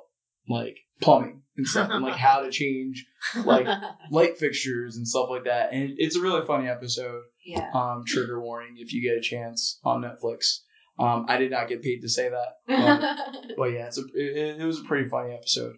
[0.48, 3.06] like plumbing and stuff and like how to change
[3.44, 3.66] like
[4.10, 5.72] light fixtures and stuff like that.
[5.72, 7.70] And it's a really funny episode yeah.
[7.74, 10.60] um, trigger warning if you get a chance on Netflix.
[10.98, 14.60] Um, I did not get paid to say that, but, but yeah, it's a, it,
[14.60, 15.76] it was a pretty funny episode.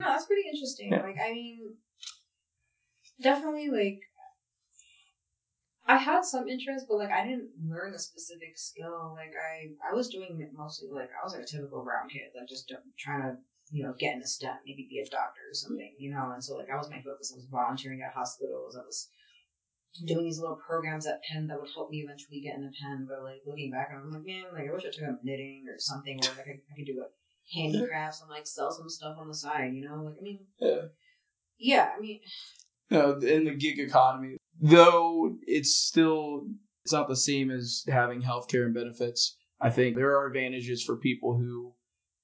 [0.00, 0.90] No, that's pretty interesting.
[0.92, 1.02] Yeah.
[1.02, 1.74] Like, I mean,
[3.22, 4.00] definitely, like,
[5.92, 9.12] I had some interest, but like, I didn't learn a specific skill.
[9.14, 12.32] Like, I I was doing it mostly like I was like a typical brown kid,
[12.34, 13.36] like just trying to
[13.70, 16.30] you know get in a STEM, maybe be a doctor or something, you know.
[16.32, 17.32] And so like, I was my focus.
[17.32, 18.74] I was volunteering at hospitals.
[18.74, 19.10] I was
[20.06, 23.06] doing these little programs at Penn that would help me eventually get in into Penn.
[23.06, 25.76] But like looking back, I'm like, man, like I wish I took up knitting or
[25.78, 27.12] something where like I, I could do like
[27.52, 30.04] handicrafts and like sell some stuff on the side, you know.
[30.04, 30.88] Like I mean, Yeah.
[31.58, 32.20] yeah, I mean,
[32.88, 36.46] You know, in the gig economy, though it's still
[36.84, 39.36] it's not the same as having healthcare and benefits.
[39.60, 41.74] I think there are advantages for people who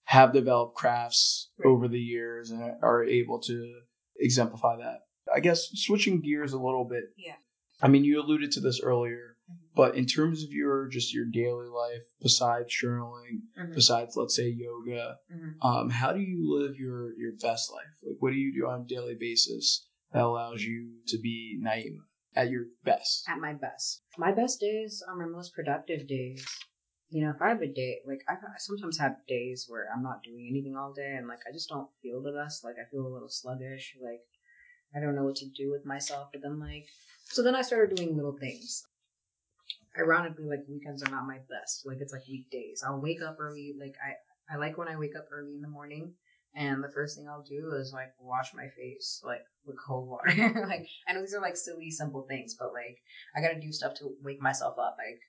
[0.05, 1.69] have developed crafts Right.
[1.69, 3.81] over the years and are able to
[4.19, 5.01] exemplify that.
[5.33, 7.05] I guess switching gears a little bit.
[7.17, 7.37] Yeah.
[7.83, 9.55] I mean, you alluded to this earlier, Mhm.
[9.77, 13.75] but in terms of your just your daily life, besides journaling, Mhm.
[13.75, 15.55] besides let's say yoga, Mhm.
[15.63, 17.95] um, how do you live your your best life?
[18.03, 22.01] Like, what do you do on a daily basis that allows you to be Naima
[22.35, 23.25] at your best?
[23.29, 24.03] at my best.
[24.17, 26.47] My best days are my most productive days.
[27.11, 30.23] You know, if I have a day, like I, sometimes have days where I'm not
[30.23, 32.65] doing anything all day and like I just don't feel the best.
[32.65, 33.97] Like I feel a little sluggish.
[34.03, 34.21] Like
[34.95, 36.29] I don't know what to do with myself.
[36.33, 36.87] But then like,
[37.25, 38.85] so then I started doing little things.
[39.99, 41.87] Ironically, like weekends are not my best.
[41.87, 42.83] Like it's like weekdays.
[42.87, 43.75] I'll wake up early.
[43.79, 46.15] Like I, I like when I wake up early in the morning.
[46.55, 50.31] And the first thing I'll do is like wash my face like with cold water.
[50.69, 52.99] like I know these are like silly, simple things, but like
[53.37, 54.97] I gotta do stuff to wake myself up.
[54.99, 55.21] Like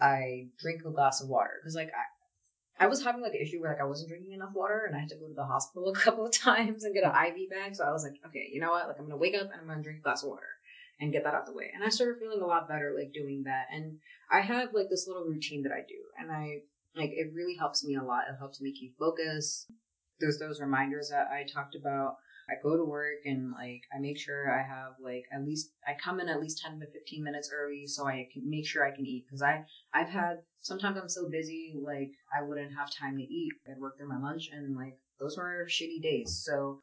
[0.00, 3.60] I drink a glass of water because like I, I was having like an issue
[3.60, 5.88] where like I wasn't drinking enough water and I had to go to the hospital
[5.94, 7.76] a couple of times and get an IV bag.
[7.76, 8.88] So I was like, okay, you know what?
[8.88, 10.48] Like I'm gonna wake up and I'm gonna drink a glass of water
[11.00, 11.70] and get that out the way.
[11.74, 13.66] And I started feeling a lot better like doing that.
[13.72, 13.98] And
[14.30, 16.62] I have like this little routine that I do, and I
[16.94, 18.24] Like it really helps me a lot.
[18.28, 19.66] It helps me keep focus.
[20.22, 22.16] There's those reminders that I talked about.
[22.48, 25.94] I go to work and like I make sure I have like at least I
[26.02, 28.94] come in at least 10 to 15 minutes early so I can make sure I
[28.94, 33.16] can eat because I I've had sometimes I'm so busy like I wouldn't have time
[33.16, 33.52] to eat.
[33.68, 36.42] I'd work through my lunch and like those were shitty days.
[36.44, 36.80] So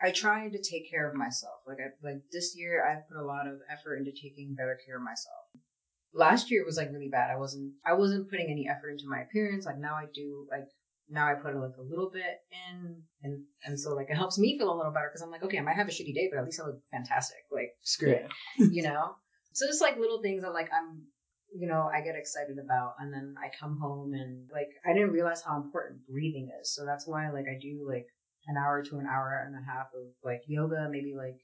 [0.00, 1.60] I try to take care of myself.
[1.66, 4.96] Like I like this year I've put a lot of effort into taking better care
[4.96, 5.46] of myself.
[6.12, 7.30] Last year was like really bad.
[7.30, 9.66] I wasn't I wasn't putting any effort into my appearance.
[9.66, 10.68] Like now I do like
[11.08, 14.58] now I put like a little bit in and and so like it helps me
[14.58, 16.38] feel a little better because I'm like, okay, I might have a shitty day, but
[16.38, 17.38] at least I look fantastic.
[17.50, 18.22] Like It's great.
[18.58, 19.14] you know?
[19.52, 21.02] So just like little things that like I'm
[21.54, 25.12] you know, I get excited about and then I come home and like I didn't
[25.12, 26.74] realize how important breathing is.
[26.74, 28.06] So that's why like I do like
[28.46, 31.38] an hour to an hour and a half of like yoga, maybe like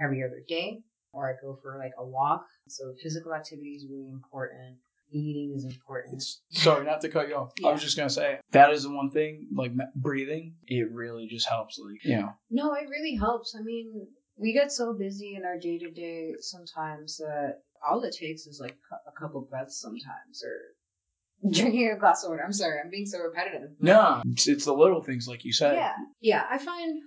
[0.00, 0.80] every other day.
[1.12, 2.44] Or I go for like a walk.
[2.68, 4.78] So physical activity is really important.
[5.10, 6.14] Eating is important.
[6.16, 7.52] It's, sorry, not to cut you off.
[7.64, 9.46] I was just gonna say that is the one thing.
[9.54, 11.78] Like breathing, it really just helps.
[11.78, 13.54] Like you know, No, it really helps.
[13.58, 18.16] I mean, we get so busy in our day to day sometimes that all it
[18.18, 22.42] takes is like a couple breaths sometimes or drinking a glass of water.
[22.44, 23.70] I'm sorry, I'm being so repetitive.
[23.78, 25.74] no, it's, it's the little things like you said.
[25.74, 25.94] Yeah.
[26.20, 27.02] Yeah, I find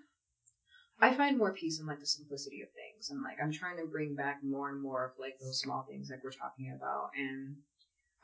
[1.00, 3.86] I find more peace in like the simplicity of things and like I'm trying to
[3.86, 7.56] bring back more and more of like those small things like we're talking about and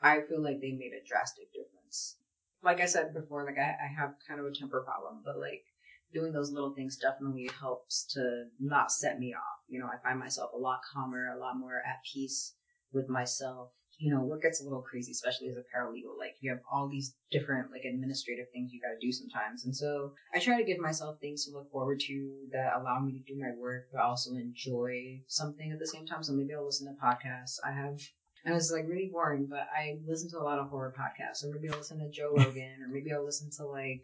[0.04, 2.18] I feel like they made a drastic difference.
[2.62, 5.64] Like I said before, like I, I have kind of a temper problem, but like
[6.12, 9.60] doing those little things definitely helps to not set me off.
[9.66, 12.54] You know, I find myself a lot calmer, a lot more at peace
[12.92, 13.70] with myself.
[13.98, 16.18] You know, work gets a little crazy, especially as a paralegal.
[16.18, 19.74] Like you have all these different like administrative things you got to do sometimes, and
[19.74, 23.32] so I try to give myself things to look forward to that allow me to
[23.32, 26.22] do my work, but also enjoy something at the same time.
[26.22, 27.56] So maybe I'll listen to podcasts.
[27.64, 28.00] I have
[28.44, 31.54] and it's like really boring, but I listen to a lot of horror podcasts, or
[31.54, 34.02] maybe I'll listen to Joe Rogan, or maybe I'll listen to like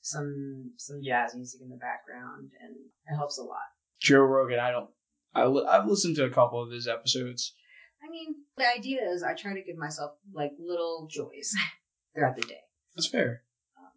[0.00, 3.58] some some jazz music in the background, and it helps a lot.
[4.00, 4.90] Joe Rogan, I don't.
[5.34, 7.54] I li- I've listened to a couple of his episodes.
[8.02, 11.52] I mean, the idea is I try to give myself like little joys
[12.14, 12.60] throughout the day.
[12.94, 13.42] That's fair.
[13.78, 13.90] Um,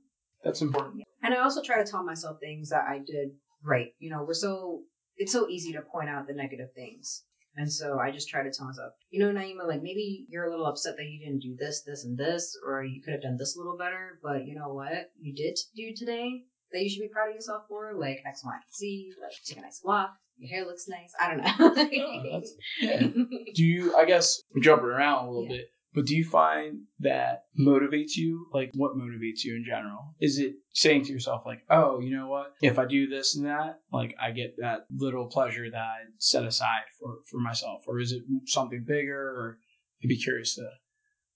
[0.43, 1.03] That's important.
[1.21, 3.31] And I also try to tell myself things that I did
[3.63, 3.93] right.
[3.99, 4.83] You know, we're so
[5.17, 7.23] it's so easy to point out the negative things.
[7.57, 10.49] And so I just try to tell myself, you know, Naima, like maybe you're a
[10.51, 13.37] little upset that you didn't do this, this, and this, or you could have done
[13.37, 15.09] this a little better, but you know what?
[15.19, 18.51] You did do today that you should be proud of yourself for, like X, Y,
[18.53, 21.11] and Z, like take a nice walk, your hair looks nice.
[21.19, 22.23] I don't Oh, know.
[22.23, 22.99] that's- yeah.
[23.55, 23.95] Do you?
[23.97, 25.57] I guess jumping around a little Yeah.
[25.57, 28.47] bit, but do you find that motivates you?
[28.53, 30.15] Like, what motivates you in general?
[30.19, 32.53] Is it saying to yourself, like, oh, you know what?
[32.61, 36.45] If I do this and that, like, I get that little pleasure that I set
[36.45, 39.19] aside for for myself, or is it something bigger?
[39.19, 39.59] Or
[40.03, 40.69] I'd be curious to.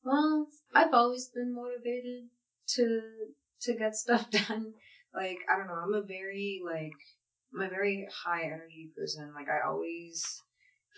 [0.04, 2.30] Well, I've always been motivated
[2.76, 3.02] to
[3.62, 4.74] to get stuff done.
[5.14, 6.94] Like I don't know, I'm a very like
[7.54, 9.34] I'm a very high energy person.
[9.36, 10.24] Like I always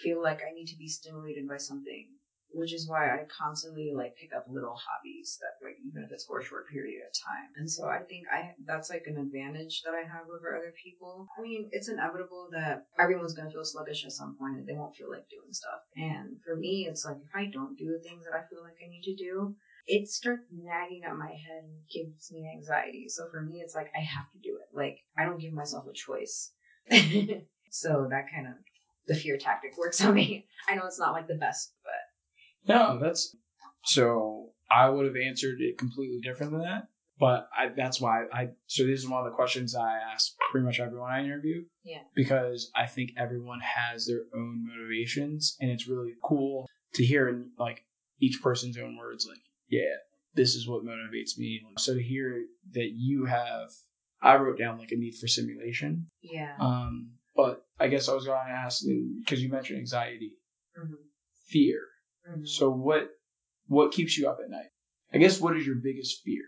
[0.02, 2.08] feel like I need to be stimulated by something,
[2.54, 6.26] which is why I constantly like pick up little hobbies that like even if it's
[6.26, 7.50] for a short period of time.
[7.58, 11.28] And so I think I that's like an advantage that I have over other people.
[11.38, 14.96] I mean, it's inevitable that everyone's gonna feel sluggish at some point and they won't
[14.96, 15.82] feel like doing stuff.
[15.98, 18.78] And for me, it's like if I don't do the things that I feel like
[18.84, 19.56] I need to do,
[19.88, 23.08] it starts nagging at my head and gives me anxiety.
[23.10, 24.76] So for me, it's like I have to do it.
[24.76, 26.52] Like I don't give myself a choice.
[27.70, 28.54] so that kind of
[29.08, 30.46] the fear tactic works on me.
[30.68, 32.03] I know it's not like the best, but
[32.67, 33.36] No, that's
[33.86, 34.49] so.
[34.71, 36.88] I would have answered it completely different than that,
[37.19, 38.49] but I, that's why I.
[38.67, 41.63] So this is one of the questions I ask pretty much everyone I interview.
[41.84, 41.99] Yeah.
[42.15, 47.52] Because I think everyone has their own motivations, and it's really cool to hear in
[47.60, 47.84] like
[48.19, 49.28] each person's own words.
[49.28, 49.95] Like, yeah,
[50.34, 51.62] this is what motivates me.
[51.78, 53.69] So to hear that you have,
[54.21, 56.08] I wrote down like a need for simulation.
[56.21, 56.56] yeah.
[56.60, 58.84] Um, but I guess I was going to ask
[59.23, 60.34] because you mentioned anxiety,
[60.80, 60.95] Mhm.
[61.47, 61.80] fear.
[62.29, 62.47] Mhm.
[62.47, 63.09] So what
[63.67, 64.69] what keeps you up at night?
[65.13, 66.43] I guess what is your biggest fear?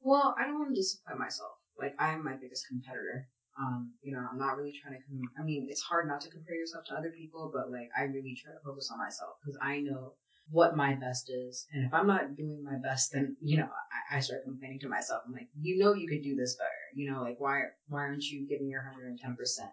[0.00, 1.52] Well, I don't want to disappoint myself.
[1.78, 3.28] Like I am my biggest competitor.
[3.58, 5.04] Um, you know, I'm not really trying to.
[5.06, 8.02] Com- I mean, it's hard not to compare yourself to other people, but like I
[8.04, 10.14] really try to focus on myself because I know
[10.50, 13.68] what my best is, and if I'm not doing my best, then you know
[14.10, 15.22] I, I start complaining to myself.
[15.26, 16.84] I'm like, you know, you could do this better.
[16.94, 19.70] You know, like why why aren't you giving your 110 percent?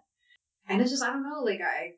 [0.67, 1.41] And it's just I don't know.
[1.43, 1.93] Like I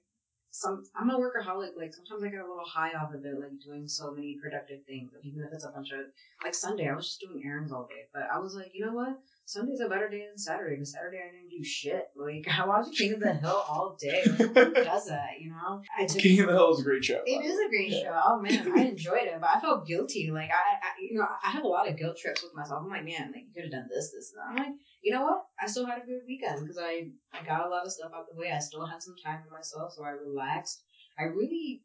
[0.57, 1.77] some I'm a workaholic.
[1.77, 4.83] Like sometimes I get a little high off of it, like doing so many productive
[4.85, 5.11] things.
[5.13, 6.05] Like even if it's a bunch of
[6.43, 8.07] like Sunday, I was just doing errands all day.
[8.13, 9.19] But I was like, you know what?
[9.47, 12.03] Sunday's a better day than Saturday because Saturday I didn't do shit.
[12.17, 14.21] Like I watched King of the Hill all day.
[14.25, 15.39] Like, who does that?
[15.39, 17.21] You know, I took King of the Hill is a great show.
[17.25, 18.11] it is a great show.
[18.11, 20.29] Oh man, I enjoyed it, but I felt guilty.
[20.29, 22.83] Like I, I, you know, I have a lot of guilt trips with myself.
[22.83, 24.49] I'm like, man, like you could have done this, this, and that.
[24.51, 25.43] I'm like, you know what?
[25.61, 28.25] I still had a good weekend because I, I got a lot of stuff out
[28.29, 28.51] the way.
[28.51, 30.83] I still had some time for myself, so I relaxed.
[31.17, 31.83] I really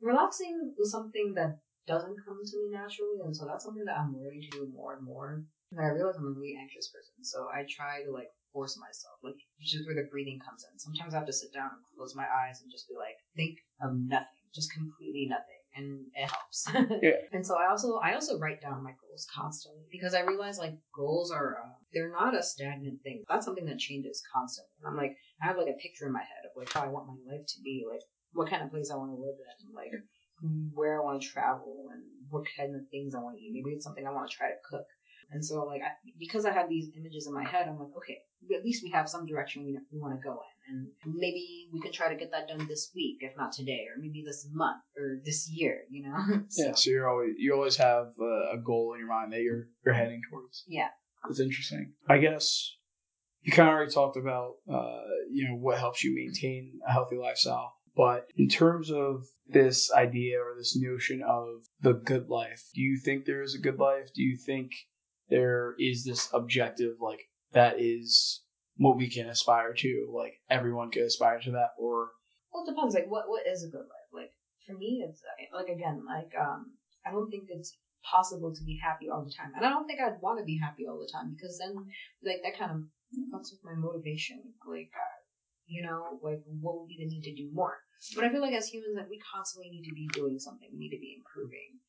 [0.00, 4.16] relaxing was something that doesn't come to me naturally, and so that's something that I'm
[4.18, 5.44] learning to do more and more.
[5.72, 9.18] And I realize I'm a really anxious person, so I try to like force myself,
[9.22, 10.78] like just where the breathing comes in.
[10.78, 13.58] Sometimes I have to sit down and close my eyes and just be like, think
[13.82, 16.70] of nothing, just completely nothing, and it helps.
[17.02, 17.18] Yeah.
[17.32, 20.78] And so I also I also write down my goals constantly because I realize like
[20.94, 23.24] goals are uh, they're not a stagnant thing.
[23.28, 24.70] That's something that changes constantly.
[24.78, 26.88] And I'm like I have like a picture in my head of like how I
[26.88, 28.02] want my life to be, like
[28.32, 29.90] what kind of place I want to live in, like
[30.74, 33.52] where I want to travel and what kind of things I want to eat.
[33.52, 34.86] Maybe it's something I want to try to cook.
[35.30, 38.18] And so, like, I, because I have these images in my head, I'm like, okay,
[38.56, 40.38] at least we have some direction we, we want to go in.
[40.66, 44.00] And maybe we can try to get that done this week, if not today, or
[44.00, 46.16] maybe this month, or this year, you know?
[46.48, 49.40] so, Yeah, so you're always you always have a, a goal in your mind that
[49.40, 50.64] you're you're heading towards.
[50.66, 50.88] Yeah.
[51.26, 51.92] That's interesting.
[52.08, 52.70] I guess
[53.42, 57.16] you kind of already talked about uh, you know what helps you maintain a healthy
[57.16, 62.80] lifestyle, but in terms of this idea or this notion of the good life, do
[62.80, 64.10] you think there is a good life?
[64.14, 64.70] Do you think
[65.28, 67.20] there is this objective like
[67.52, 68.42] that is
[68.76, 70.12] what we can aspire to?
[70.12, 72.10] Like everyone can aspire to that, or
[72.52, 72.94] Well, it depends.
[72.94, 74.10] Like, what what is a good life?
[74.12, 74.32] Like,
[74.66, 75.22] for me, it's
[75.52, 76.72] like again, like um,
[77.06, 80.00] I don't think it's possible to be happy all the time, and I don't think
[80.00, 81.74] I'd want to be happy all the time because then,
[82.22, 82.78] like, that kind of
[83.32, 84.42] fucks with my motivation.
[84.66, 85.14] Like, uh,
[85.66, 87.78] you know, like what would be the need to do more?
[88.14, 90.68] But I feel like as humans, like we constantly need to be doing something.
[90.72, 91.80] We need to be improving.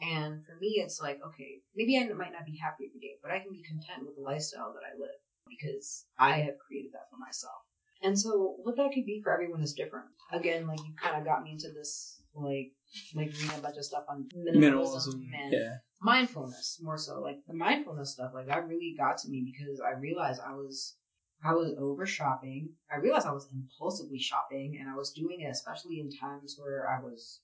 [0.00, 3.30] And for me, it's like, okay, maybe I might not be happy every day, but
[3.30, 7.08] I can be content with the lifestyle that I live because I have created that
[7.10, 7.62] for myself.
[8.02, 10.06] And so what that could be for everyone is different.
[10.32, 12.72] Again, like you kind of got me into this, like,
[13.14, 15.14] like reading a bunch of stuff on minimalism, minimalism.
[15.32, 15.76] and Yeah.
[16.02, 17.20] mindfulness more so.
[17.20, 20.96] Like the mindfulness stuff, like that really got to me because I realized I was
[21.42, 22.70] I was over shopping.
[22.90, 26.88] I realized I was impulsively shopping and I was doing it especially in times where
[26.88, 27.40] I was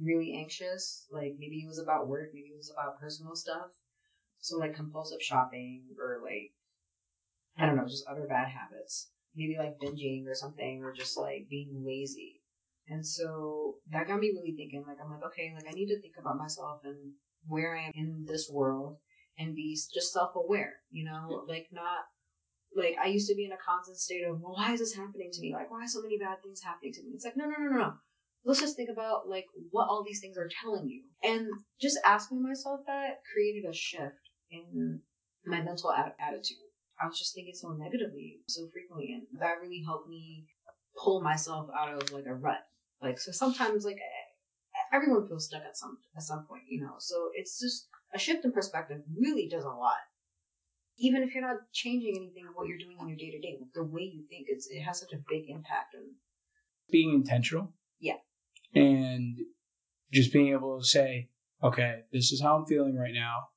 [0.00, 1.06] really anxious.
[1.10, 3.68] Like maybe it was about work, maybe it was about personal stuff.
[4.40, 6.52] So like compulsive shopping or like
[7.56, 9.10] I don't know, just other bad habits.
[9.34, 12.40] Maybe like binging or something or just like being lazy.
[12.88, 16.00] And so that got me really thinking, like I'm like, okay, like I need to
[16.00, 17.14] think about myself and
[17.46, 18.98] where I am in this world
[19.38, 22.04] and be just self aware, you know, like not
[22.76, 25.30] like I used to be in a constant state of, well, why is this happening
[25.32, 25.52] to me?
[25.52, 27.12] Like, why are so many bad things happening to me?
[27.14, 27.92] It's like, no, no, no, no, no.
[28.44, 31.02] Let's just think about like what all these things are telling you.
[31.22, 31.48] And
[31.80, 34.20] just asking myself that created a shift
[34.50, 35.00] in
[35.46, 36.58] my mental attitude.
[37.00, 40.46] I was just thinking so negatively so frequently, and that really helped me
[40.96, 42.64] pull myself out of like a rut.
[43.02, 43.98] Like, so sometimes like
[44.92, 46.94] everyone feels stuck at some at some point, you know.
[46.98, 49.96] So it's just a shift in perspective really does a lot
[50.98, 53.58] even if you're not changing anything of what you're doing in your day to day,
[53.74, 56.14] the way you think, it's it has such a big impact on.
[56.90, 57.72] being intentional.
[58.74, 58.82] Yeah.
[58.82, 59.38] And
[60.12, 61.28] just being able to say,
[61.62, 63.48] okay, this is how I'm feeling right now.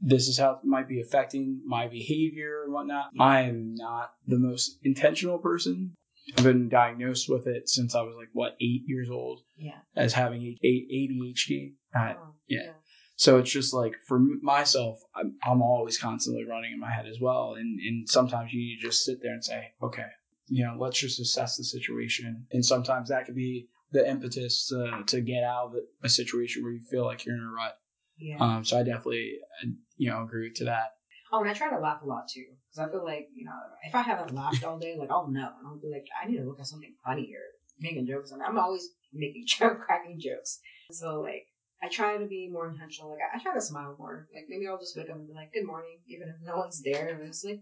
[0.00, 3.10] This is how it might be affecting my behavior and whatnot.
[3.20, 5.94] I am not the most intentional person.
[6.36, 9.78] I've been diagnosed with it since I was like, what, eight years old Yeah.
[9.96, 11.74] as having ADHD.
[11.94, 12.72] Uh, Oh, yeah.
[13.16, 17.18] So it's just like for myself, I'm, I'm always constantly running in my head as
[17.20, 17.54] well.
[17.56, 20.06] And, and sometimes you need to just sit there and say, okay,
[20.48, 22.46] you know, let's just assess the situation.
[22.52, 26.72] And sometimes that could be the impetus to, to get out of a situation where
[26.72, 27.76] you feel like you're in a rut.
[28.18, 28.38] Yeah.
[28.38, 30.92] Um, so I definitely, uh, you know, agree to that.
[31.32, 33.52] oh, and I try to laugh a lot too, because I feel like you know,
[33.86, 36.38] if I haven't laughed all day, like I'll know, and I'll be like, I need
[36.38, 37.44] to look at something funny or
[37.80, 40.58] making jokes, and I'm always making joke, cracking jokes.
[40.90, 41.46] So like.
[41.84, 43.10] I try to be more intentional.
[43.10, 44.28] Like I, I try to smile more.
[44.32, 46.80] Like maybe I'll just wake up and be like, "Good morning," even if no one's
[46.80, 47.08] there.
[47.08, 47.58] And it's like,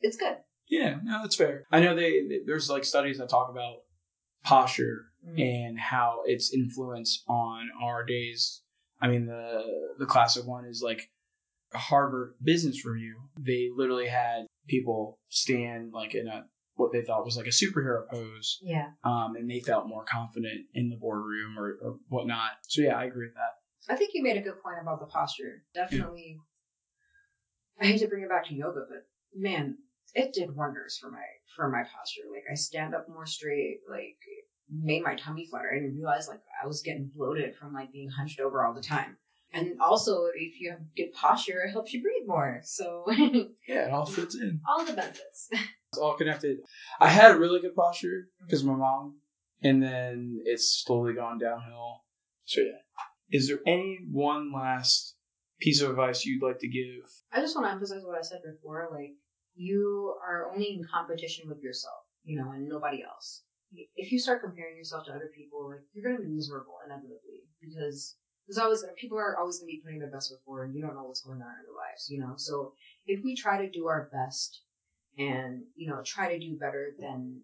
[0.00, 0.36] it's good.
[0.66, 1.66] Yeah, no, that's fair.
[1.70, 3.80] I know they, they- there's like studies that talk about
[4.44, 5.06] posture
[5.36, 8.62] and how its influence on our days.
[9.00, 9.62] I mean, the
[9.98, 11.10] the classic one is like
[11.72, 13.16] Harvard Business Review.
[13.38, 16.44] They literally had people stand like in a
[16.76, 18.90] what they thought was like a superhero pose, Yeah.
[19.04, 22.50] um, and they felt more confident in the boardroom or, or whatnot.
[22.66, 23.92] So yeah, I agree with that.
[23.92, 25.62] I think you made a good point about the posture.
[25.72, 26.40] Definitely.
[27.80, 29.76] I hate to bring it back to yoga, but man,
[30.14, 31.22] it did wonders for my
[31.54, 32.22] for my posture.
[32.32, 33.80] Like I stand up more straight.
[33.88, 34.16] Like
[34.82, 35.70] made my tummy flatter.
[35.72, 38.82] I didn't realize like I was getting bloated from like being hunched over all the
[38.82, 39.16] time.
[39.52, 42.60] and also, if you have good posture, it helps you breathe more.
[42.64, 43.04] So,
[43.68, 44.60] Yeah, it all fits in.
[44.68, 45.48] all the benefits.
[45.92, 46.56] It's all connected.
[46.98, 49.18] I had a really good posture because my mom,
[49.62, 52.02] and then it's slowly gone downhill.
[52.46, 52.80] So yeah.
[53.30, 55.14] Is there any one last
[55.60, 57.04] piece of advice you'd like to give?
[57.32, 58.88] I just want to emphasize what I said before.
[58.92, 59.12] Like,
[59.54, 63.44] you are only in competition with yourself, you know, and nobody else.
[63.72, 68.16] If you start comparing yourself to other people, like, you're to be miserable inevitably because
[68.46, 70.94] there's always, people are always to be putting their best foot forward and you don't
[70.94, 72.34] know what's going on in their lives, you know?
[72.36, 72.74] So
[73.06, 74.62] if we try to do our best
[75.18, 77.40] and, you know, try to do better than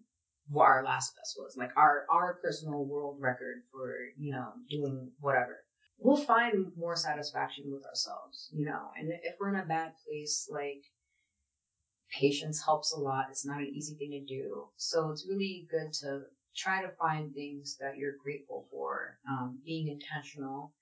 [0.47, 5.11] what our last best was, like our, our personal world record for, you know, doing
[5.19, 5.63] whatever,
[5.97, 8.89] we'll find more satisfaction with ourselves, you know.
[8.97, 10.83] And if we're in a bad place, like
[12.11, 13.27] patience helps a lot.
[13.29, 14.67] It's not an easy thing to do.
[14.77, 16.23] So it's really good to
[16.55, 20.73] try to find things that you're grateful for, um, being intentional,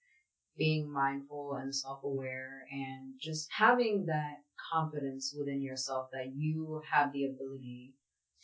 [0.57, 7.13] being mindful and self aware, and just having that confidence within yourself that you have
[7.13, 7.93] the ability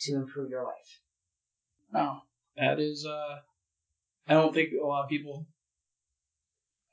[0.00, 1.00] to improve your life.
[1.94, 2.20] Oh,
[2.56, 3.06] that is.
[3.06, 3.40] uh
[4.28, 5.46] I don't think a lot of people,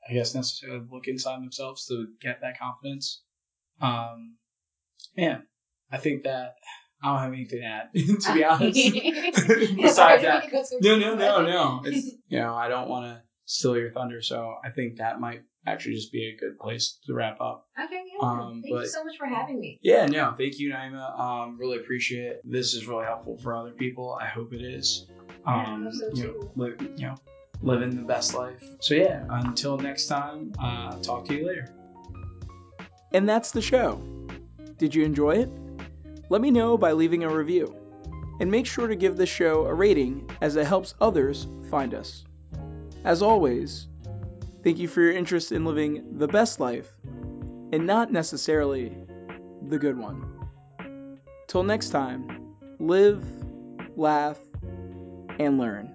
[0.08, 3.22] I guess, necessarily look inside themselves to get that confidence.
[3.80, 4.36] Um,
[5.16, 5.46] man,
[5.94, 6.56] I think that
[7.02, 7.92] I don't have anything to add,
[8.24, 8.76] to be honest.
[9.76, 11.82] Besides that, no, no, no, no.
[11.84, 15.42] It's you know I don't want to steal your thunder, so I think that might
[15.66, 17.68] actually just be a good place to wrap up.
[17.82, 18.26] Okay, yeah.
[18.28, 19.78] Um, Thank you but- so much for having me.
[19.82, 21.18] Yeah, no, thank you, Naima.
[21.18, 22.40] Um, really appreciate it.
[22.44, 24.18] This is really helpful for other people.
[24.20, 25.06] I hope it is.
[25.08, 26.50] Yeah, I Um, hope so you know, too.
[26.56, 27.14] live, you know,
[27.62, 28.62] living the best life.
[28.80, 31.68] So yeah, until next time, uh, talk to you later.
[33.12, 34.02] And that's the show.
[34.78, 35.50] Did you enjoy it?
[36.34, 37.76] Let me know by leaving a review.
[38.40, 42.24] And make sure to give the show a rating as it helps others find us.
[43.04, 43.86] As always,
[44.64, 46.90] thank you for your interest in living the best life
[47.70, 48.96] and not necessarily
[49.68, 51.20] the good one.
[51.46, 53.24] Till next time, live,
[53.96, 54.40] laugh,
[55.38, 55.93] and learn.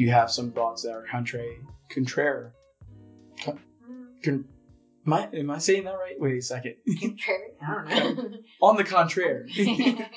[0.00, 1.58] You have some thoughts that are contrary,
[1.90, 2.50] contrary?
[3.38, 4.00] Mm-hmm.
[4.24, 4.44] Con,
[5.06, 6.18] am, I, am I saying that right?
[6.18, 6.76] Wait a second.
[6.98, 7.50] Contrary?
[7.62, 8.38] I don't know.
[8.62, 9.50] On the contrary.